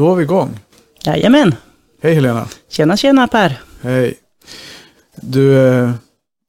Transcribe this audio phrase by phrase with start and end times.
[0.00, 0.58] Då var vi igång.
[1.04, 1.54] Jajamän.
[2.02, 2.48] Hej Helena.
[2.68, 3.60] Tjena, tjena Per.
[3.82, 4.14] Hej.
[5.16, 5.90] Du, eh,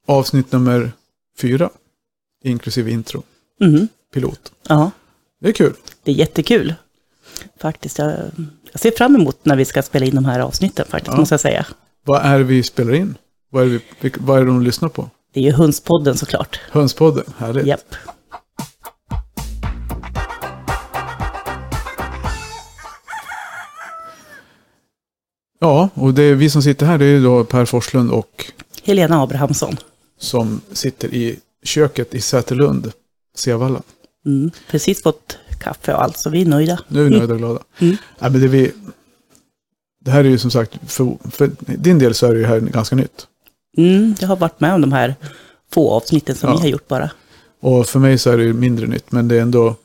[0.07, 0.91] avsnitt nummer
[1.41, 1.69] fyra.
[2.43, 3.23] Inklusive intro.
[3.59, 3.87] Mhm.
[4.13, 4.51] Pilot.
[4.67, 4.91] Ja,
[5.41, 5.73] Det är kul.
[6.03, 6.73] det är jättekul.
[7.61, 8.11] Faktiskt, jag,
[8.71, 11.19] jag ser fram emot när vi ska spela in de här avsnitten faktiskt, Ja.
[11.19, 11.65] måste jag säga.
[12.05, 13.17] Vad är det vi spelar in?
[13.49, 15.09] Vad är det, vi, vad är det de lyssnar på?
[15.33, 16.59] Det är ju Hundspodden såklart.
[16.71, 17.25] Hönspodden.
[17.37, 17.65] Härligt.
[17.67, 17.95] Japp.
[25.63, 28.51] Ja, och det är vi som sitter här, det är ju då Per Forslund och
[28.83, 29.77] Helena Abrahamsson.
[30.17, 32.91] som som sitter i köket i Säterlund,
[33.35, 33.81] Sevalla.
[34.25, 34.51] Mm.
[34.69, 36.79] Precis fått kaffe och allt, så vi är nöjda.
[36.87, 37.59] Nu är vi nöjda och glada.
[37.79, 37.97] Mm.
[38.19, 38.71] Ja, men det, vi,
[40.05, 42.59] det här är ju som sagt, för, för din del så är det ju här
[42.59, 43.27] ganska nytt.
[43.77, 45.15] Mm, jag har varit med om de här
[45.71, 46.55] få avsnitten som Ja.
[46.55, 47.11] vi har gjort bara.
[47.61, 49.75] Och för mig så är det ju mindre nytt, men det är ändå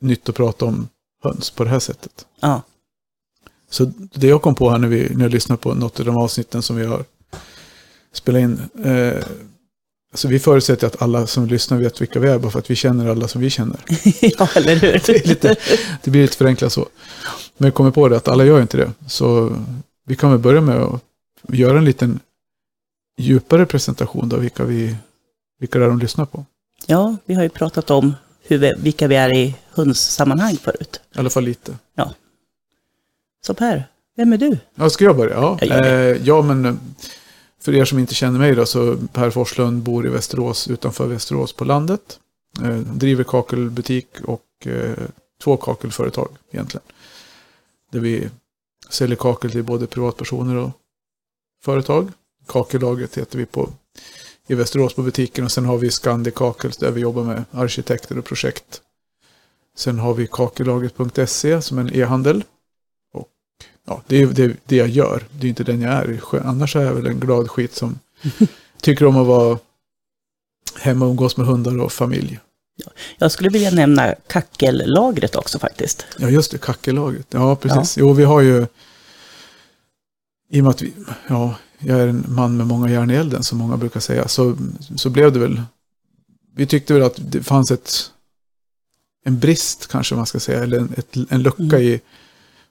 [0.00, 0.88] nytt att prata om
[1.24, 2.26] höns på det här sättet.
[2.40, 2.62] Ja,
[3.76, 6.16] Så det jag kom på här när, vi, när jag lyssnade på något av de
[6.16, 7.04] avsnitten som vi har
[8.12, 8.60] spelat in.
[8.84, 9.24] Eh,
[10.14, 12.74] så vi förutsätter att alla som lyssnar vet vilka vi är, bara för att vi
[12.74, 13.80] känner alla som vi känner.
[14.20, 15.02] ja eller hur?
[15.06, 15.56] Det, lite,
[16.04, 16.88] det blir lite förenklat så.
[17.56, 18.92] Men jag kommer på det att alla gör inte det.
[19.06, 19.56] Så
[20.06, 21.00] vi kan väl börja med att
[21.48, 22.20] göra en liten
[23.18, 24.96] djupare presentation av vilka, vi,
[25.60, 26.44] vilka det är de lyssnar på.
[26.86, 31.00] Ja, vi har ju pratat om hur vi, vilka vi är i hundssammanhang förut.
[31.14, 31.78] I alla fall lite.
[33.46, 33.84] Så Per,
[34.16, 34.58] vem är du?
[34.74, 35.34] Ja, ska jag börja?
[35.34, 36.10] Ja, Ja, gör det.
[36.16, 36.74] eh, ja men eh,
[37.60, 41.52] för er som inte känner mig då så Per Forslund bor i Västerås, utanför Västerås
[41.52, 42.18] på landet.
[42.64, 44.94] Eh, driver kakelbutik och eh,
[45.42, 46.84] två kakelföretag egentligen.
[47.92, 48.28] Där vi
[48.90, 50.70] säljer kakel till både privatpersoner och
[51.64, 52.08] företag.
[52.46, 53.68] Kakellagret heter vi på
[54.46, 58.18] i Västerås på butiken och sen har vi Scandi Kakels där vi jobbar med arkitekter
[58.18, 58.80] och projekt.
[59.76, 62.44] Sen har vi kakellagret.se som är en e-handel
[63.86, 65.22] ja, det är det, det jag gör.
[65.30, 66.20] Det är inte den jag är.
[66.44, 67.98] Annars är jag väl en glad skit som
[68.80, 69.58] tycker om att vara
[70.78, 72.38] hemma och umgås med hundar och familj.
[73.18, 76.06] Jag skulle vilja nämna kackellagret också faktiskt.
[76.18, 77.26] Ja, just det, kackellagret.
[77.30, 77.96] Ja, precis.
[77.98, 78.66] Jo, vi har ju,
[80.50, 80.92] i och med att vi,
[81.28, 84.56] ja, jag är en man med många järn i elden, som många brukar säga, så,
[84.96, 85.62] så blev det väl,
[86.54, 88.10] vi tyckte väl att det fanns ett,
[89.24, 91.82] en brist kanske man ska säga, eller en, ett, en lucka Mm.
[91.82, 92.00] i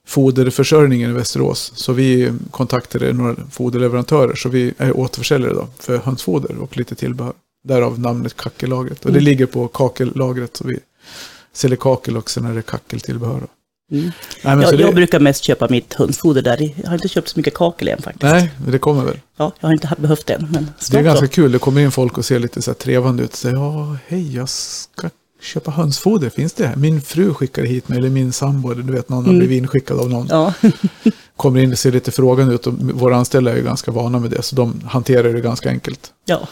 [0.06, 1.72] foderförsörjningen i Västerås.
[1.74, 7.32] Så vi kontaktade några foderleverantörer, så vi är återförsäljare då för hönsfoder och lite tillbehör.
[7.64, 9.04] Därav namnet Kackellagret.
[9.04, 9.24] Och det Mm.
[9.24, 10.78] ligger på kakellagret, så vi
[11.52, 13.40] säljer kakel och sen är det kackeltillbehör.
[13.40, 13.46] då.
[13.96, 14.04] Mm.
[14.04, 14.12] Nej,
[14.42, 16.72] men Jag, så det, jag brukar mest köpa mitt hundsfoder där.
[16.82, 18.22] Jag har inte köpt så mycket kakel än faktiskt.
[18.22, 19.20] nej, men det kommer väl.
[19.36, 21.32] Ja, jag har inte behövt det än, men Det är ganska så.
[21.32, 23.30] kul, det kommer in folk och ser lite så här trevande ut.
[23.32, 25.08] Och säger, ja, hej, jag ska
[25.46, 26.76] köpa hönsfoder, finns det här?
[26.76, 29.38] Min fru skickade hit mig, eller min sambo, du vet, någon har Mm.
[29.38, 30.26] blivit inskickad av någon.
[30.30, 30.54] Ja,
[31.36, 34.30] Kommer in och ser lite frågande ut och våra anställda är ju ganska vana med
[34.30, 36.12] det, så de hanterar det ganska enkelt.
[36.24, 36.48] ja.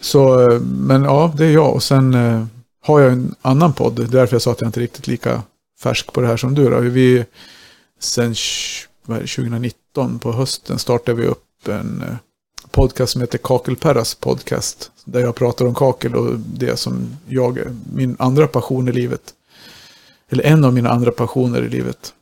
[0.00, 1.74] Så, men ja, det är jag.
[1.74, 2.44] Och sen eh,
[2.86, 4.10] har jag en annan podd.
[4.10, 5.42] Därför jag sa att jag inte är riktigt lika
[5.82, 6.70] färsk på det här som du.
[6.70, 6.80] Då.
[6.80, 7.24] Vi,
[8.00, 12.14] sen tj- vad är det, 2019 på hösten startade vi upp en eh,
[12.74, 14.90] podcast som heter Kakelperras podcast.
[15.04, 17.58] Där jag pratar om kakel och det som jag,
[17.94, 19.34] min andra passion i livet.
[20.28, 22.14] Eller en av mina andra passioner i livet.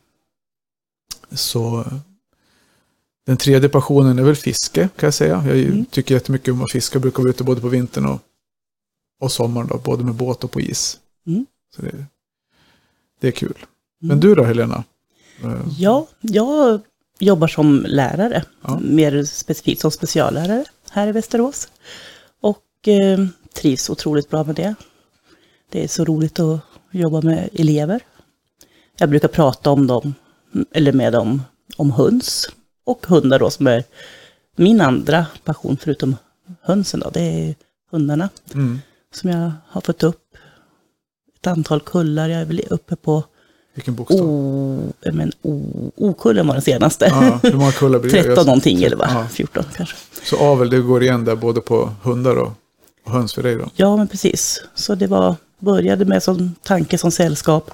[1.30, 1.84] Så
[3.26, 5.44] den tredje passionen är väl fiske kan jag säga.
[5.46, 5.84] Jag Mm.
[5.84, 6.94] tycker jättemycket om att fiska.
[6.96, 8.20] Jag brukar vara ute både på vintern och,
[9.20, 9.66] och sommaren.
[9.68, 10.98] Då, både med båt och på is.
[11.26, 11.46] Mm.
[11.76, 12.04] Så det,
[13.20, 13.66] det är kul.
[14.00, 14.20] Men Mm.
[14.20, 14.84] du då Helena?
[15.44, 16.80] Eh, ja, jag
[17.24, 18.44] jobbar som lärare.
[18.62, 18.78] Ja.
[18.82, 21.68] Mer specifikt som speciallärare här i Västerås.
[22.40, 24.74] Och eh, trivs otroligt bra med det.
[25.70, 26.60] Det är så roligt att
[26.90, 28.00] jobba med elever.
[28.98, 30.14] Jag brukar prata om dem,
[30.72, 31.42] eller med dem,
[31.76, 32.50] om höns
[32.84, 33.84] och hundar då som är
[34.56, 36.16] min andra passion förutom
[36.62, 37.10] hönsen då.
[37.10, 37.54] Det är
[37.90, 38.80] hundarna Mm.
[39.14, 40.36] som jag har fått upp.
[41.40, 43.24] Ett antal kullar, jag är väl uppe på
[43.74, 44.20] Vilken bokstav?
[44.20, 45.62] O, men o,
[45.96, 47.04] okullen var den senaste.
[47.04, 48.22] Ja, hur många kullar blir det?
[48.22, 49.06] 13 någonting eller va?
[49.10, 49.26] Ja.
[49.28, 49.96] 14 kanske.
[50.22, 52.52] Så avel, det går igen där både på hundar och,
[53.04, 53.70] och höns för dig då?
[53.74, 54.62] Ja, men precis.
[54.74, 57.70] Så det var, började med som tanke som sällskap,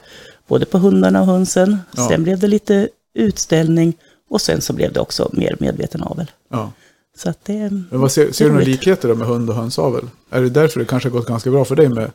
[0.49, 1.79] både på hundarna och hönsen.
[1.97, 2.09] Ja.
[2.09, 3.95] Sen blev det lite utställning
[4.31, 6.31] och sen så blev det också mer medveten avel.
[6.51, 6.73] Ja.
[7.19, 10.05] Så att det, Men vad ser, ser du några likheter med hund och hönsavel?
[10.31, 12.11] Är det därför det kanske har gått ganska bra för dig med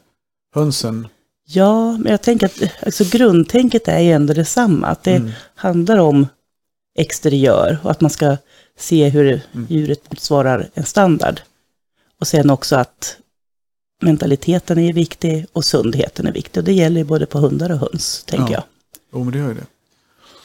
[0.56, 1.08] hönsen?
[1.46, 4.88] Ja, men jag tänker att alltså, grundtänket är ju ändå detsamma.
[4.88, 5.32] Att det Mm.
[5.56, 6.28] handlar om
[6.96, 8.38] exteriör och att man ska
[8.78, 9.68] se hur Mm.
[9.70, 11.42] djuret motsvarar en standard.
[12.20, 13.18] Och sen också att
[14.02, 16.60] mentaliteten är viktig och sundheten är viktig.
[16.62, 18.52] Och det gäller ju både på hundar och höns, tänker Ja.
[18.54, 18.64] jag.
[19.14, 19.66] Jo, men det gör ju det.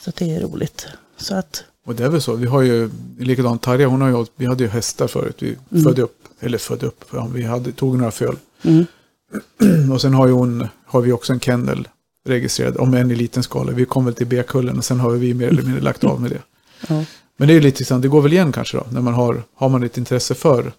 [0.01, 0.87] Så det är roligt.
[1.17, 4.27] Så att, Och det är väl så, vi har ju likadant Tarja, hon har ju,
[4.37, 5.37] vi hade ju hästar förut.
[5.43, 5.85] Vi Mm.
[5.85, 7.05] födde upp, eller födde upp,
[7.35, 8.37] vi hade, tog några föl.
[8.63, 8.87] mm,
[9.93, 11.89] Och sen har, ju hon, har vi också en kennel
[12.27, 13.73] registrerad, om än i liten skala.
[13.73, 16.31] Vi kom väl till B-kullen och sen har vi mer eller mindre lagt av med
[16.31, 16.43] det.
[16.89, 17.05] ja.
[17.37, 19.43] Men det är ju lite sant, det går väl igen kanske då, när man har,
[19.55, 20.73] har man ett intresse för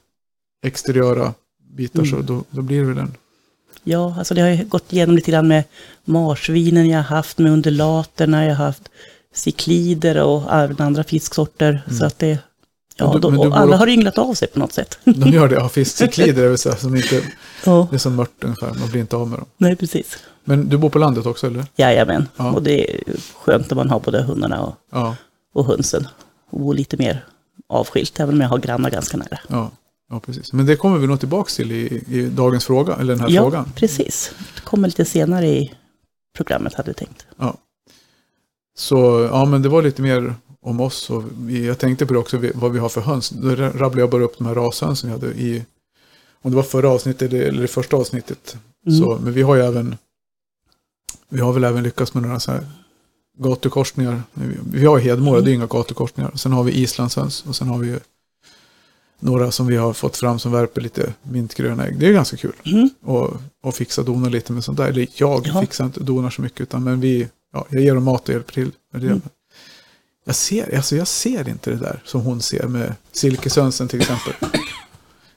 [0.63, 1.33] exteriöra
[1.73, 2.25] bitar så Mm.
[2.25, 3.15] då, då blir det väl en...
[3.83, 5.63] ja, alltså det har ju gått igenom lite grann med
[6.05, 8.89] marsvinen jag har haft, med undulaterna, jag har haft
[9.33, 11.81] ciklider och andra fisksorter.
[11.97, 12.39] Så att det,
[12.99, 14.99] ja, då, och bor alla har ynglat av sig på något sätt.
[15.03, 17.21] De gör det, ja, fiskcyklider är väl som inte,
[17.65, 19.47] Ja, det är som mört ungefär, man blir inte av med dem.
[19.57, 20.17] nej precis.
[20.43, 21.65] Men du bor på landet också eller?
[21.75, 22.51] Jajamän, Ja.
[22.51, 22.99] och det är
[23.35, 25.15] skönt när man har både hundarna och, Ja,
[25.53, 26.07] och hönsen.
[26.49, 27.25] Och bo lite mer
[27.69, 29.39] avskilt, även om jag har grannar ganska nära.
[29.47, 29.71] ja,
[30.09, 30.53] ja precis.
[30.53, 33.41] Men det kommer vi nog tillbaka till i, i dagens fråga, eller den här ja,
[33.41, 33.71] frågan.
[33.75, 34.31] precis.
[34.55, 35.73] Det kommer lite senare i
[36.37, 37.25] programmet hade vi tänkt.
[38.77, 41.09] Så ja, men det var lite mer om oss.
[41.09, 43.29] Och vi, jag tänkte på det också, vad vi har för höns.
[43.29, 45.65] Då rabblade jag bara upp de här rashönsen vi hade i,
[46.41, 48.57] om det var förra avsnittet eller, det första avsnittet.
[48.87, 48.99] Mm.
[48.99, 49.97] Så, men vi har ju även,
[51.29, 52.65] vi har väl även lyckats med några så här
[53.37, 54.21] gatukorsningar.
[54.71, 55.45] Vi, har Hedemora, Mm.
[55.45, 56.31] det är inga gatukorsningar.
[56.35, 57.99] Sen har vi islandshöns och sen har vi
[59.19, 61.99] några som vi har fått fram som värper lite mintgröna ägg.
[61.99, 62.53] Det är ganska kul.
[62.65, 62.89] Mm.
[63.01, 63.33] Och,
[63.63, 64.87] och fixa dona lite med sånt där.
[64.87, 65.61] Eller jag Ja.
[65.61, 68.53] fixar inte donar så mycket utan men vi, ja, jag ger dem mat och hjälper
[68.53, 68.71] till.
[68.93, 69.07] med det.
[69.07, 69.21] Mm.
[70.29, 74.33] Jag, ser, alltså jag ser inte det där som hon ser med silkesönsen till exempel.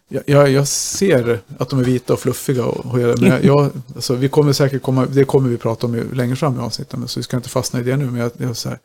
[0.09, 4.15] Jag, jag, jag ser att de är vita och fluffiga och, och men jag, alltså,
[4.15, 7.21] vi kommer säkert komma, det kommer vi prata om längre fram i avsnittet, men så
[7.21, 8.05] vi ska inte fastna i det nu.
[8.05, 8.79] Men jag, jag, så här,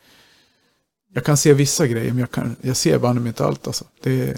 [1.14, 3.66] jag kan se vissa grejer, men jag, kan, jag ser banne inte allt.
[3.66, 3.84] Alltså.
[4.02, 4.36] Det,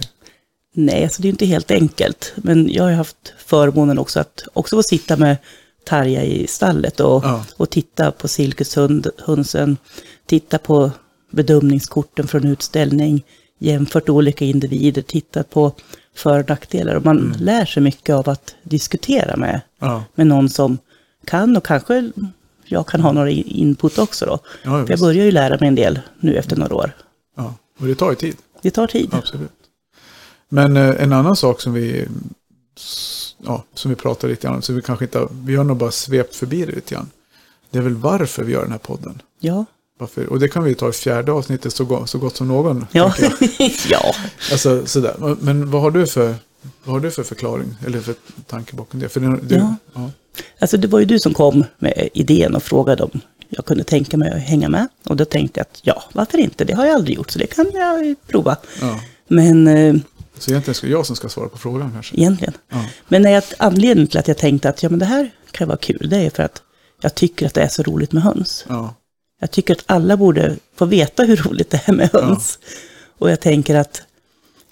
[0.75, 2.33] Nej, alltså det är inte helt enkelt.
[2.37, 5.37] Men jag har haft förmånen också att också få sitta med
[5.87, 7.45] Tarja i stallet och, Ja.
[7.57, 9.77] och titta på silkeshundsen,
[10.27, 10.91] titta på
[11.31, 13.25] bedömningskorten från utställning,
[13.59, 15.73] jämfört olika individer, titta på
[16.15, 16.95] för och nackdelar.
[16.95, 17.33] Och man Mm.
[17.41, 20.79] lär sig mycket av att diskutera med, ja, med någon som
[21.27, 22.11] kan och kanske
[22.65, 24.39] jag kan ha några input också då.
[24.63, 26.93] ja, För jag börjar ju lära mig en del nu efter några år.
[27.37, 28.37] ja, och det tar ju tid.
[28.63, 29.09] Det tar tid.
[29.15, 29.51] Absolut.
[30.49, 32.07] Men eh, en annan sak som vi,
[33.47, 35.91] ja, som vi pratar lite grann om, så vi kanske inte, vi har nog bara
[35.91, 37.11] svept förbi det lite grann.
[37.71, 39.23] Det är väl varför vi gör den här podden.
[39.41, 39.65] Ja,
[40.01, 42.87] Varför, och det kan vi ta i fjärde avsnittet så, go- så gott som någon.
[42.93, 43.15] ja,
[43.91, 44.15] ja.
[44.53, 45.37] Alltså, sådär.
[45.41, 46.35] Men- vad har du för,
[46.85, 47.75] vad har du för förklaring?
[47.87, 48.15] Eller för
[48.47, 49.09] tanke bakom det?
[49.09, 49.77] För det, det Ja.
[49.95, 50.11] ja.
[50.61, 54.17] Alltså det var ju du som kom med idén och frågade om jag kunde tänka
[54.17, 54.89] mig att hänga med.
[55.07, 56.65] Och då tänkte jag att ja, varför inte?
[56.65, 58.57] Det har jag aldrig gjort, så det kan jag prova.
[58.81, 59.01] ja.
[59.29, 59.95] Men eh,
[60.39, 62.17] Så egentligen ska jag som ska svara på frågan kanske.
[62.17, 62.55] egentligen.
[62.69, 62.85] Ja.
[63.09, 65.79] Men när jag, anledningen till att jag tänkte att ja, men det här kan vara
[65.79, 66.63] kul, det är för att
[67.03, 68.65] jag tycker att det är så roligt med höns.
[68.69, 68.95] Ja.
[69.43, 72.59] Jag tycker att alla borde få veta hur roligt det är med höns.
[73.19, 74.03] Och jag tänker att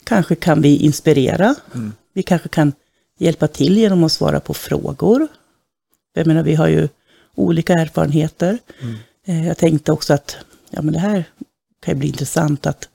[0.05, 1.55] kanske kan vi inspirera.
[1.75, 1.93] Mm.
[2.13, 2.73] Vi kanske kan
[3.19, 5.29] hjälpa till genom att svara på frågor.
[6.15, 6.89] Jag menar, vi har ju
[7.35, 8.59] olika erfarenheter.
[8.81, 8.95] Mm.
[9.27, 10.37] Eh, Jag tänkte också att
[10.71, 11.25] ja, men det här
[11.81, 12.89] kan ju bli intressant att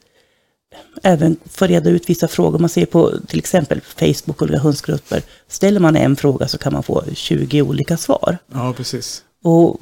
[1.04, 2.60] även få reda ut vissa frågor.
[2.60, 5.22] Man ser på till exempel Facebook olika hönsgrupper.
[5.48, 8.38] Ställer man en fråga så kan man få 20 olika svar.
[8.54, 9.24] ja, precis.
[9.44, 9.80] Och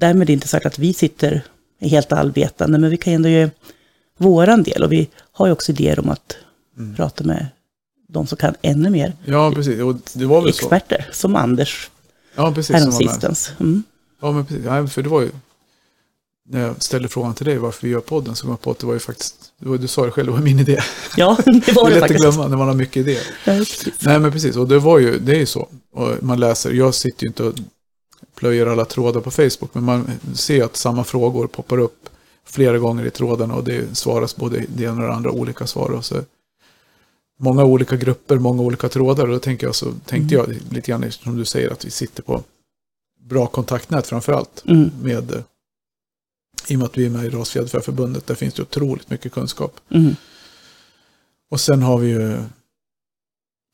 [0.00, 1.42] därmed inte sagt att vi sitter
[1.80, 3.50] helt allvetande, men vi kan ändå göra
[4.18, 4.82] våran del.
[4.82, 6.36] Och vi har ju också idéer om att
[6.78, 6.96] Mm.
[6.96, 7.46] prata med
[8.08, 9.12] de som kan ännu mer.
[9.24, 9.80] Ja, precis.
[9.80, 10.58] Och det var väl så.
[10.60, 11.90] Experter, som Anders
[12.34, 12.76] Ja, precis.
[12.76, 13.52] häromsistens.
[13.60, 13.82] Mm.
[14.20, 14.64] Ja, men precis.
[14.64, 15.30] Ja, för det var ju...
[16.48, 18.78] När jag ställde frågan till dig varför vi gör podden så kom jag på att
[18.78, 19.34] det var ju faktiskt...
[19.58, 20.78] Det var, du sa det själv, det var min idé.
[21.16, 22.20] Ja, det Det var är det lätt att faktiskt.
[22.20, 23.22] glömma när man har mycket idéer.
[23.44, 23.64] Ja.
[24.00, 24.56] Nej, men precis.
[24.56, 25.68] Och det var ju, det är ju så.
[25.92, 27.54] Och man läser, jag sitter ju inte och
[28.34, 32.08] plöjer alla trådar på Facebook, men man ser att samma frågor poppar upp
[32.44, 35.90] flera gånger i trådarna och det svaras både det ena och det andra olika svar.
[35.90, 36.22] Och så
[37.38, 39.24] många olika grupper, många olika trådar.
[39.26, 42.22] Och då tänker jag så, tänkte jag lite grann som du säger att vi sitter
[42.22, 42.42] på
[43.20, 45.42] bra kontaktnät framför allt Mm, med
[46.68, 49.80] i och med att vi är med i Rasfjäderfäförbundet, där finns det otroligt mycket kunskap.
[49.90, 50.14] mm,
[51.50, 52.38] Och sen har vi ju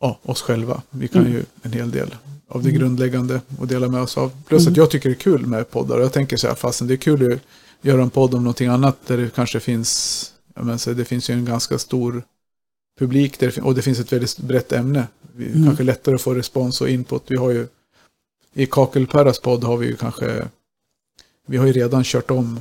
[0.01, 0.83] ja, oss själva.
[0.91, 1.33] Vi kan Mm.
[1.33, 2.15] ju en hel del
[2.49, 2.81] av det Mm.
[2.81, 4.33] grundläggande och dela med oss av.
[4.49, 4.73] Plus Mm.
[4.73, 5.99] att jag tycker det är kul med poddar.
[6.01, 7.41] Jag tänker så här, fastän det är kul att
[7.83, 11.35] göra en podd om någonting annat där det kanske finns, menar, så det finns ju
[11.35, 12.23] en ganska stor
[12.99, 15.07] publik där, och det finns ett väldigt brett ämne.
[15.37, 15.65] Vi, Mm.
[15.67, 17.23] Kanske lättare att få respons och input.
[17.27, 17.67] Vi har ju
[18.55, 20.49] i Kakelperras podd har vi ju kanske,
[21.47, 22.61] vi har ju redan kört om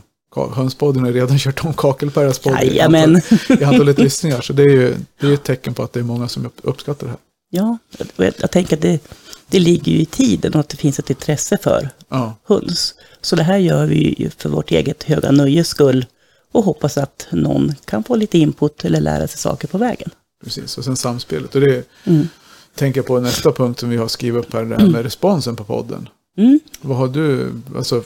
[0.54, 4.42] Hönspodden har redan kört om Kakelperras podd i antal- i antalet lyssningar.
[4.42, 6.60] Så det är ju det är ett tecken på att det är många som upp-
[6.62, 7.20] uppskattar det här.
[7.56, 7.78] Ja,
[8.18, 9.00] jag, jag tänker att det,
[9.48, 12.96] det ligger ju i tiden och att det finns ett intresse för Ja, höns.
[13.22, 16.06] Så det här gör vi ju för vårt eget höga nöjes skull
[16.52, 20.10] Och hoppas att någon kan få lite input eller lära sig saker på vägen.
[20.44, 21.56] Precis, och sen samspelet.
[21.56, 22.28] Och det Mm.
[22.76, 25.56] tänker jag på nästa punkt som vi har skrivit upp här, det här med responsen
[25.56, 26.10] på podden.
[26.38, 26.60] Mm.
[26.82, 28.04] Vad har du, alltså,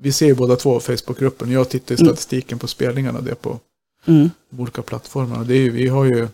[0.00, 1.50] vi ser ju båda två Facebookgruppen.
[1.50, 2.06] Jag tittar i Mm.
[2.06, 3.58] statistiken på spelningarna och det på
[4.06, 4.30] Mm.
[4.58, 5.44] olika plattformar.
[5.44, 6.28] Det är ju, vi har ju,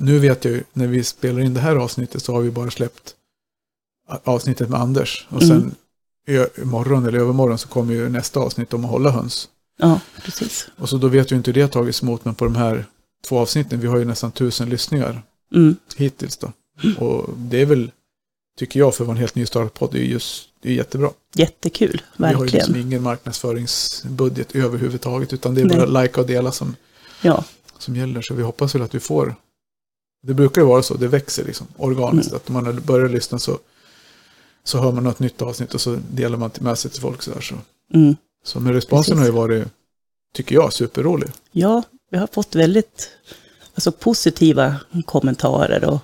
[0.00, 2.70] nu vet jag ju, när vi spelar in det här avsnittet så har vi bara
[2.70, 3.14] släppt
[4.24, 5.26] avsnittet med Anders.
[5.30, 5.72] Och sen
[6.28, 6.46] Mm.
[6.62, 9.48] imorgon eller övermorgon så kommer ju nästa avsnitt om att hålla höns.
[9.78, 10.68] Ja, precis.
[10.76, 12.84] Och så då vet ju inte hur det tagits emot, men på de här
[13.28, 15.22] två avsnitten, vi har ju nästan tusen lyssningar
[15.54, 15.76] Mm.
[15.96, 16.52] hittills då.
[16.98, 17.90] Och det är väl,
[18.58, 21.10] tycker jag, för att vara en helt nystartad podd, det är just det är jättebra.
[21.34, 22.66] Jättekul, Vi har ju verkligen.
[22.66, 25.76] liksom ingen marknadsföringsbudget överhuvudtaget, utan det är Nej.
[25.76, 26.76] bara like och dela som,
[27.22, 27.44] Ja,
[27.78, 28.22] som gäller.
[28.22, 29.34] Så vi hoppas väl att vi får,
[30.22, 32.30] det brukar ju vara så, det växer liksom organiskt.
[32.30, 32.36] Mm.
[32.36, 33.58] Att man har börjat lyssna så,
[34.64, 37.40] så hör man något nytt avsnitt och så delar man med sig till folk sådär.
[37.40, 37.54] Så,
[37.94, 38.16] mm.
[38.44, 39.34] så men responsen Precis.
[39.34, 39.68] har ju varit,
[40.34, 41.28] tycker jag, superrolig.
[41.52, 43.10] ja, vi har fått väldigt
[43.74, 46.00] alltså, positiva kommentarer och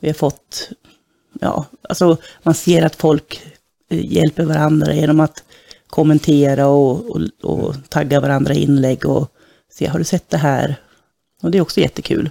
[0.00, 0.70] vi har fått,
[1.40, 3.42] ja, alltså man ser att folk
[3.90, 5.44] eh, hjälper varandra genom att
[5.86, 9.32] kommentera och, och, och tagga varandra i inlägg och
[9.72, 10.76] se, har du sett det här?
[11.42, 12.30] Och det är också jättekul.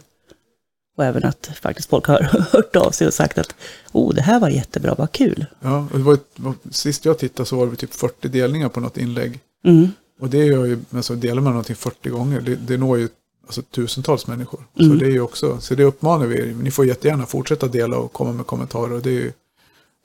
[0.98, 2.22] Och även att faktiskt folk har
[2.52, 3.56] hört av sig och sagt att,
[3.92, 5.46] oh, det här var jättebra, vad kul.
[5.62, 6.30] Ja, det var, ett-
[6.76, 9.40] sist jag tittade så var det typ 40 delningar på något inlägg.
[9.66, 9.88] Mm,
[10.20, 13.10] Och det gör ju, alltså delar man någonting 40 gånger, det, det når ju
[13.46, 14.64] alltså, tusentals människor.
[14.80, 14.92] Mm.
[15.00, 16.46] Så det är också, så det uppmanar vi er.
[16.46, 18.92] Ni får jättegärna fortsätta dela och komma med kommentarer.
[18.94, 19.32] Och det är ju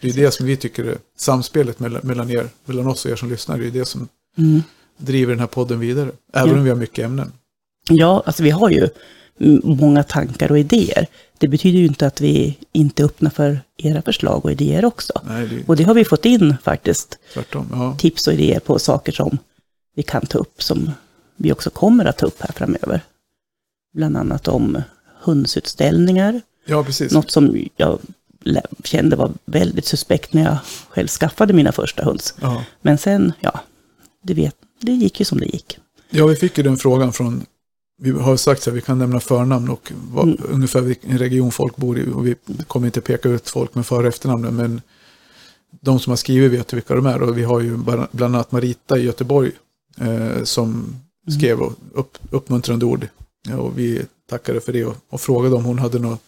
[0.02, 3.16] det, är det som vi tycker är samspelet mellan, mellan er, mellan oss och er
[3.16, 3.58] som lyssnar.
[3.58, 4.62] Det är det som mm.
[4.96, 6.10] driver den här podden vidare.
[6.32, 6.58] Även Ja.
[6.58, 7.32] om vi har mycket ämnen.
[7.90, 8.88] Ja, alltså vi har ju
[9.64, 11.06] många tankar och idéer.
[11.38, 15.12] Det betyder ju inte att vi inte öppnar för era förslag och idéer också.
[15.24, 17.68] Nej, det Och det har vi fått in faktiskt, tvärtom.
[17.72, 19.38] Ja, tips och idéer på saker som
[19.96, 20.90] vi kan ta upp, som
[21.36, 23.00] vi också kommer att ta upp här framöver.
[23.94, 24.82] Bland annat om
[25.22, 27.12] hundsutställningar, ja precis.
[27.12, 27.98] något som jag
[28.84, 30.56] kände var väldigt suspekt när jag
[30.88, 32.34] själv skaffade mina första hunds.
[32.40, 32.64] Ja.
[32.82, 33.60] Men sen, ja,
[34.22, 35.78] det, vet, det gick ju som det gick.
[36.10, 37.46] ja, vi fick ju den frågan från,
[38.02, 40.38] vi har sagt att vi kan nämna förnamn och vad, Mm.
[40.48, 42.10] ungefär vilken region folk bor i.
[42.10, 42.34] Och vi
[42.66, 44.80] kommer inte peka ut folk med för och efternamn, men
[45.80, 47.22] de som har skrivit vet vilka de är.
[47.22, 47.76] Och vi har ju
[48.12, 49.52] bland annat Marita i Göteborg
[50.00, 50.96] eh, som
[51.38, 53.08] skrev och upp, uppmuntrande ord.
[53.48, 56.20] Ja, och vi tackade för det och, och frågade om hon hade något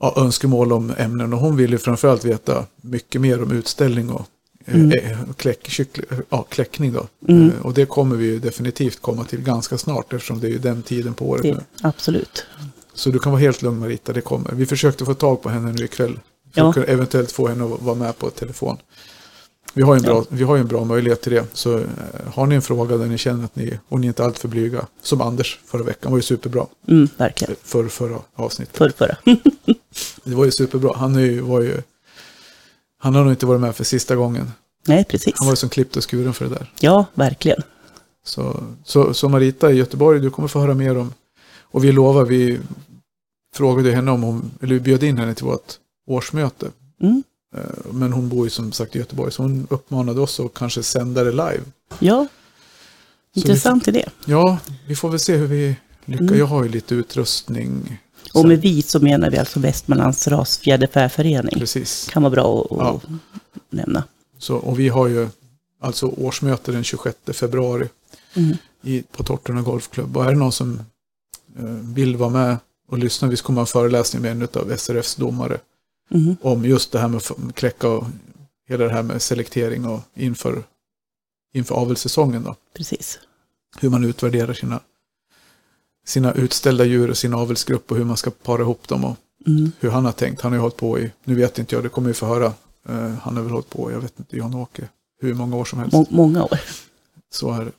[0.00, 1.32] ja, önskemål om ämnen.
[1.32, 4.26] Och hon ville framförallt veta mycket mer om utställning och
[4.66, 4.92] Mm.
[4.92, 6.92] eh, kläck, kyckling, ja, kläckning.
[6.92, 7.06] Då.
[7.28, 7.50] Mm.
[7.50, 10.58] Eh, och det kommer vi ju definitivt komma till ganska snart eftersom det är ju
[10.58, 11.50] den tiden på året nu.
[11.54, 12.44] Det, absolut.
[12.94, 14.50] Så du kan vara helt lugn Marita, det kommer.
[14.54, 16.18] Vi försökte få tag på henne nu ikväll.
[16.54, 16.68] För Ja.
[16.68, 18.76] att kunna eventuellt få henne att vara med på telefon.
[19.76, 20.24] Vi har ju en bra, Ja.
[20.28, 21.44] vi har en bra möjlighet till det.
[21.52, 21.84] Så eh,
[22.34, 24.86] har ni en fråga där ni känner att ni, och ni är inte alltför blyga,
[25.02, 26.66] som Anders förra veckan, var ju superbra.
[26.88, 27.56] Mm, verkligen.
[27.62, 28.76] För förra avsnittet.
[28.76, 29.16] Förr, förra.
[30.24, 30.92] Det var ju superbra.
[30.96, 31.82] Han är ju, var ju,
[33.04, 34.52] han har nog inte varit med för sista gången.
[34.86, 35.34] Nej, precis.
[35.36, 36.72] Han var ju som klippt och skuren för det där.
[36.80, 37.62] Ja, verkligen.
[38.24, 41.12] Så, så, så Marita i Göteborg, du kommer få höra mer om,
[41.62, 42.60] och vi lovar, vi
[43.54, 45.72] frågade henne om hon, eller vi bjöd in henne till vårt
[46.06, 46.70] årsmöte.
[47.00, 47.22] Mm.
[47.56, 47.60] Eh,
[47.92, 51.24] Men hon bor ju som sagt i Göteborg, så hon uppmanade oss att kanske sända
[51.24, 51.60] det live.
[51.98, 52.26] Ja,
[53.34, 54.08] Så intressant idé.
[54.26, 56.20] Ja, vi får väl se hur vi lyckas.
[56.20, 56.38] Mm.
[56.38, 57.98] Jag har ju lite utrustning.
[58.34, 61.58] Och med vi så menar vi alltså Västmanlands rasfjäderfäförening.
[61.58, 62.08] Precis.
[62.10, 63.00] Kan vara bra att Ja.
[63.70, 64.04] nämna.
[64.38, 65.28] Så, och vi har ju
[65.80, 67.88] alltså årsmöte den 26 februari
[68.36, 68.56] Mm.
[68.82, 70.16] i, på Tortorna Golfklubb.
[70.16, 70.80] Och är det någon som
[71.58, 71.64] eh,
[71.94, 72.56] vill vara med
[72.88, 75.58] och lyssna, vi kommer ha en föreläsning med en av SRFs domare
[76.10, 76.36] Mm.
[76.42, 77.22] om just det här med
[77.54, 78.04] kläcka och
[78.68, 80.62] hela det här med selektering och inför,
[81.54, 82.56] inför avelssäsongen då.
[82.76, 83.18] Precis.
[83.80, 84.80] Hur man utvärderar sina,
[86.04, 89.72] sina utställda djur och sin avelsgrupp och hur man ska para ihop dem och Mm.
[89.80, 90.40] hur han har tänkt.
[90.40, 92.46] Han har ju hållit på i, nu vet inte jag, det kommer vi få höra.
[92.88, 94.88] Eh, han har väl hållit på, jag vet inte, Jan-Åke,
[95.20, 95.92] hur många år som helst.
[95.92, 96.60] Må- många år.
[97.32, 97.72] Så är det.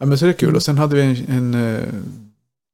[0.00, 0.56] Ja, men så är det kul.
[0.56, 1.88] Och sen hade vi en, en eh,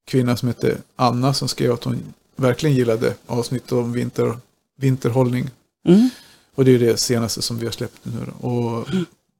[0.07, 4.39] kvinna som hette Anna som skrev att hon verkligen gillade avsnittet om vinter,
[4.79, 5.51] vinterhållning.
[5.89, 6.09] Mm.
[6.55, 8.49] Och det är det senaste som vi har släppt nu då.
[8.49, 8.89] Och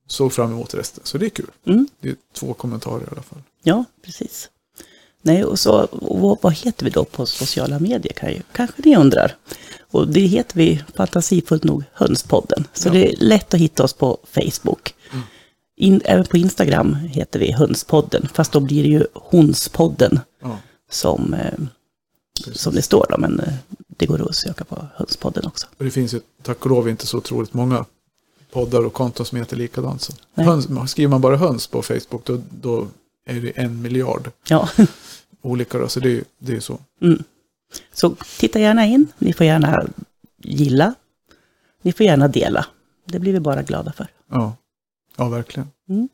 [0.07, 1.01] såg fram emot resten.
[1.05, 1.51] Så det är kul.
[1.67, 1.89] Mm.
[2.01, 3.43] Det är två kommentarer i alla fall.
[3.63, 4.49] Ja, precis.
[5.25, 8.97] Nej, och så, och vad, heter vi då på sociala medier kan ju, kanske ni
[8.97, 9.37] undrar.
[9.91, 12.65] Och det heter vi fantasifullt nog Hönspodden.
[12.73, 12.93] Så Ja.
[12.93, 14.95] det är lätt att hitta oss på Facebook.
[15.13, 15.25] Mm.
[15.77, 20.59] In, även på Instagram heter vi Hönspodden, fast då blir det ju Honspodden Ja,
[20.91, 21.53] som, eh,
[22.45, 22.63] precis.
[22.63, 23.53] som det står då, men eh,
[23.97, 25.67] det går att söka på Hönspodden också.
[25.79, 27.85] Och det finns ju tack och lov inte så otroligt många
[28.53, 30.03] poddar och konton som heter likadant.
[30.03, 30.13] Så.
[30.35, 32.87] Höns, skriver man bara höns på Facebook då, då
[33.25, 34.69] är det en miljard Ja.
[35.43, 35.79] olika.
[35.79, 36.81] Då, så det är det är så.
[37.01, 37.23] Mm.
[37.93, 39.07] Så titta gärna in.
[39.19, 39.87] Ni får gärna
[40.39, 40.95] gilla.
[41.83, 42.67] Ni får gärna dela.
[43.05, 44.07] Det blir vi bara glada för.
[44.31, 44.57] Ja,
[45.17, 45.69] ja verkligen.
[45.89, 46.09] Mm.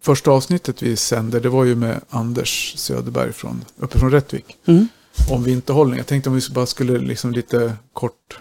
[0.00, 4.56] Första avsnittet vi sände det var ju med Anders Söderberg från, uppe från Rättvik.
[4.64, 4.88] Mm.
[5.30, 5.96] Om vinterhållning.
[5.96, 8.40] Jag tänkte om vi bara skulle liksom lite kort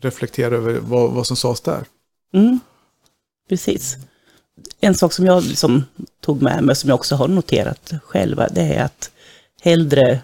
[0.00, 1.84] reflektera över vad, vad som sades där.
[2.32, 2.60] Mm.
[3.48, 3.96] Precis.
[4.80, 5.84] En sak som jag liksom
[6.20, 9.10] tog med mig, som jag också har noterat själva, det är att
[9.60, 10.20] hellre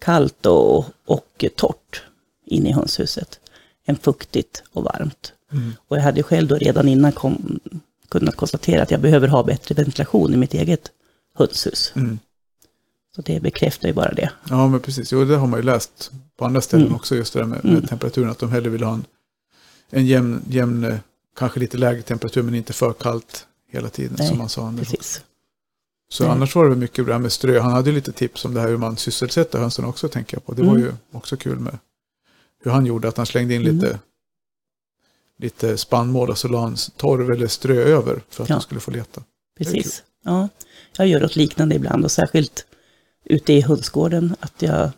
[0.00, 2.02] kallt och, och torrt
[2.46, 3.40] inne i hönshuset
[3.86, 5.32] än fuktigt och varmt.
[5.52, 5.72] Mm.
[5.88, 7.60] Och jag hade själv då redan innan kom,
[8.08, 10.90] kunnat konstatera att jag behöver ha bättre ventilation i mitt eget
[11.34, 11.92] hönshus.
[11.96, 12.18] Mm.
[13.16, 14.30] Så det bekräftar ju bara det.
[14.48, 15.12] Ja, men precis.
[15.12, 16.96] Jo, det har man ju läst på andra ställen Mm.
[16.96, 17.74] också, just det där med, Mm.
[17.76, 18.30] med temperaturen.
[18.30, 19.04] Att de hellre vill ha en,
[19.90, 20.94] en jämn, jämn,
[21.38, 24.66] kanske lite lägre temperatur, men inte för kallt hela tiden, Nej, som man sa.
[24.66, 24.88] Anders.
[24.90, 25.22] Precis.
[26.08, 26.32] Så Nej.
[26.32, 27.60] annars var det väl mycket bra med strö.
[27.60, 30.46] Han hade ju lite tips om det här hur man sysselsätter hönsen också, tänker jag
[30.46, 30.54] på.
[30.54, 30.82] Det var Mm.
[30.82, 31.78] ju också kul med
[32.64, 33.74] hur han gjorde, att han slängde in Mm.
[33.76, 33.98] lite,
[35.38, 38.54] lite spannmål och så la han torv eller strö över för att Ja.
[38.54, 39.22] de skulle få leta.
[39.58, 40.02] Precis.
[40.24, 40.48] Ja,
[40.96, 42.66] jag gör något liknande ibland och särskilt
[43.26, 44.90] ute i hönsgården att jag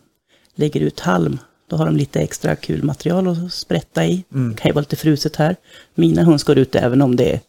[0.55, 1.39] lägger ut halm.
[1.67, 4.23] Då har de lite extra kul material att sprätta i.
[4.33, 4.49] Mm.
[4.51, 5.55] Det kan ju vara lite fruset här.
[5.95, 7.39] Mina höns går ut även om det, är,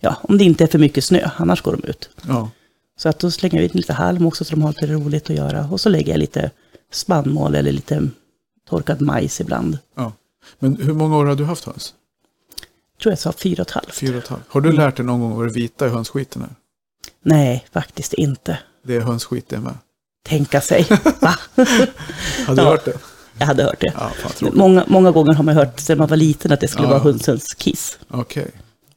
[0.00, 2.10] ja, om det inte är för mycket snö, annars går de ut.
[2.28, 2.50] Ja,
[2.98, 5.36] Så att då slänger jag ut lite halm också så de har lite roligt att
[5.36, 5.68] göra.
[5.70, 6.50] Och så lägger jag lite
[6.92, 8.08] spannmål eller lite
[8.68, 9.78] torkad majs ibland.
[10.58, 11.94] men hur många år har du haft höns?
[13.02, 13.94] tror jag sa fyra och ett halvt.
[13.94, 14.42] Fyra och ett halvt.
[14.48, 14.80] Har du Mm.
[14.80, 16.48] lärt dig någon gång vad det vita i hönsskiten är?
[17.22, 18.58] Nej, faktiskt inte.
[18.82, 19.74] Det är hönsskit det med.
[20.28, 20.86] Tänka sig.
[21.20, 21.34] Va?
[22.46, 22.68] Har du Ja.
[22.68, 22.92] hört det?
[23.38, 23.92] Jag hade hört det.
[23.96, 24.50] Ja, fan.
[24.54, 26.90] Många, många gånger har man hört sedan man var liten att det skulle Ja.
[26.90, 27.98] vara hönsens kiss.
[28.10, 28.50] Okej.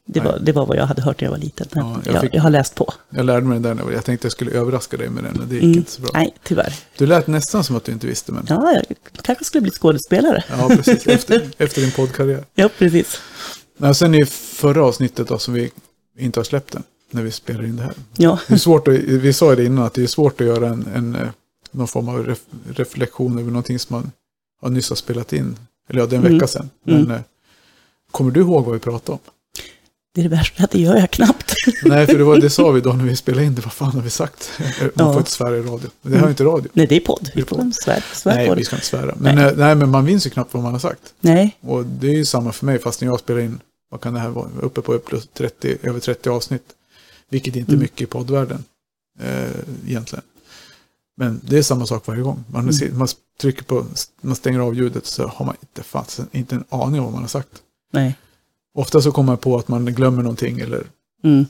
[0.06, 1.68] Det var, det var vad jag hade hört när jag var liten.
[1.74, 2.94] Ja, jag jag, fick- jag har läst på.
[3.10, 5.50] Jag lärde mig den där jag Jag tänkte jag skulle överraska dig med den, men
[5.50, 5.78] det gick Mm.
[5.78, 6.12] inte så bra.
[6.14, 6.74] Nej, tyvärr.
[6.98, 8.46] Du lät nästan som att du inte visste, men...
[8.50, 8.84] Ja, jag
[9.24, 10.44] kanske skulle bli skådespelare.
[10.50, 11.08] Ja, precis.
[11.08, 12.44] Efter, efter din poddkarriär.
[12.56, 13.22] Ja, precis.
[13.78, 15.72] Nej, sen i förra avsnittet då, som vi
[16.20, 16.84] inte har släppt än,
[17.14, 17.94] när vi spelar in det här.
[18.18, 20.68] Ja, Det är svårt att, vi sa det innan, att det är svårt att göra
[20.68, 21.28] en, en, eh,
[21.72, 22.40] någon form av ref,
[22.76, 24.12] reflektion över någonting som man
[24.62, 25.56] har nyss har spelat in.
[25.90, 26.34] Eller ja, det är en Mm.
[26.38, 26.70] vecka sedan.
[26.84, 27.12] Men Mm.
[27.12, 27.22] eh,
[28.12, 29.20] kommer du ihåg vad vi pratade om?
[30.16, 31.54] det är det värsta att det gör jag knappt.
[31.84, 33.62] Nej, för det, var, det sa vi då när vi spelade in det.
[33.62, 34.52] Vad fan har vi sagt?
[34.80, 35.12] Man Ja.
[35.14, 35.90] får inte svära i radio.
[36.02, 36.70] Det här är inte radio.
[36.74, 37.32] Nej, det är podd.
[37.36, 37.76] Vi Det är podd.
[37.76, 39.16] svär, svär Nej, vi ska inte svära.
[39.20, 39.54] Men, nej.
[39.58, 41.14] nej, men man minns ju knappt vad man har sagt.
[41.20, 43.60] Nej, Och det är ju samma för mig, fast när jag spelar in,
[43.92, 46.64] vad kan det här vara, uppe på plus 30, över 30 avsnitt.
[47.34, 47.82] Vilket inte är Mm.
[47.84, 48.64] mycket i poddvärlden,
[49.20, 49.50] eh,
[49.88, 50.24] egentligen.
[51.18, 52.44] Men det är samma sak varje gång.
[52.48, 52.98] Man, Mm.
[52.98, 53.08] man
[53.42, 53.86] trycker på,
[54.22, 57.22] man stänger av ljudet så har man inte, fasen, inte en aning om vad man
[57.22, 57.62] har sagt.
[57.94, 58.16] nej.
[58.76, 60.88] Ofta så kommer man på att man glömmer någonting eller
[61.24, 61.46] Mm.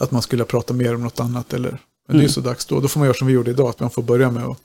[0.00, 1.52] att man skulle prata mer om något annat.
[1.52, 2.28] Eller, men det är Mm.
[2.28, 2.80] så dags då.
[2.80, 4.58] Då får man göra som vi gjorde idag, att man får börja med att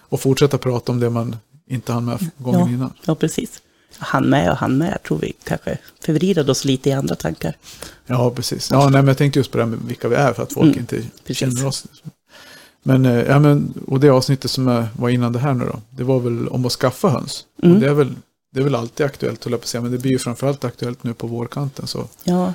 [0.00, 2.68] och fortsätta prata om det man inte hann med gången Ja.
[2.68, 2.92] innan.
[3.04, 3.62] Ja, precis.
[4.00, 7.56] Han med och han med, tror vi kanske förvridade oss lite i andra tankar.
[8.06, 8.70] Ja, precis.
[8.70, 10.52] Ja, nej, men jag tänkte just på det här med vilka vi är för att
[10.52, 11.36] folk Mm, inte precis.
[11.36, 11.84] känner oss.
[12.82, 15.80] Men, eh, ja, men, och det avsnittet som eh, var innan det här nu då,
[15.90, 17.44] det var väl om att skaffa höns.
[17.62, 17.74] Mm.
[17.74, 18.12] Och det, är väl,
[18.52, 20.64] det är väl alltid aktuellt, höll jag på att säga, men det blir ju framförallt
[20.64, 21.86] aktuellt nu på vårkanten.
[21.86, 22.52] Så Ja,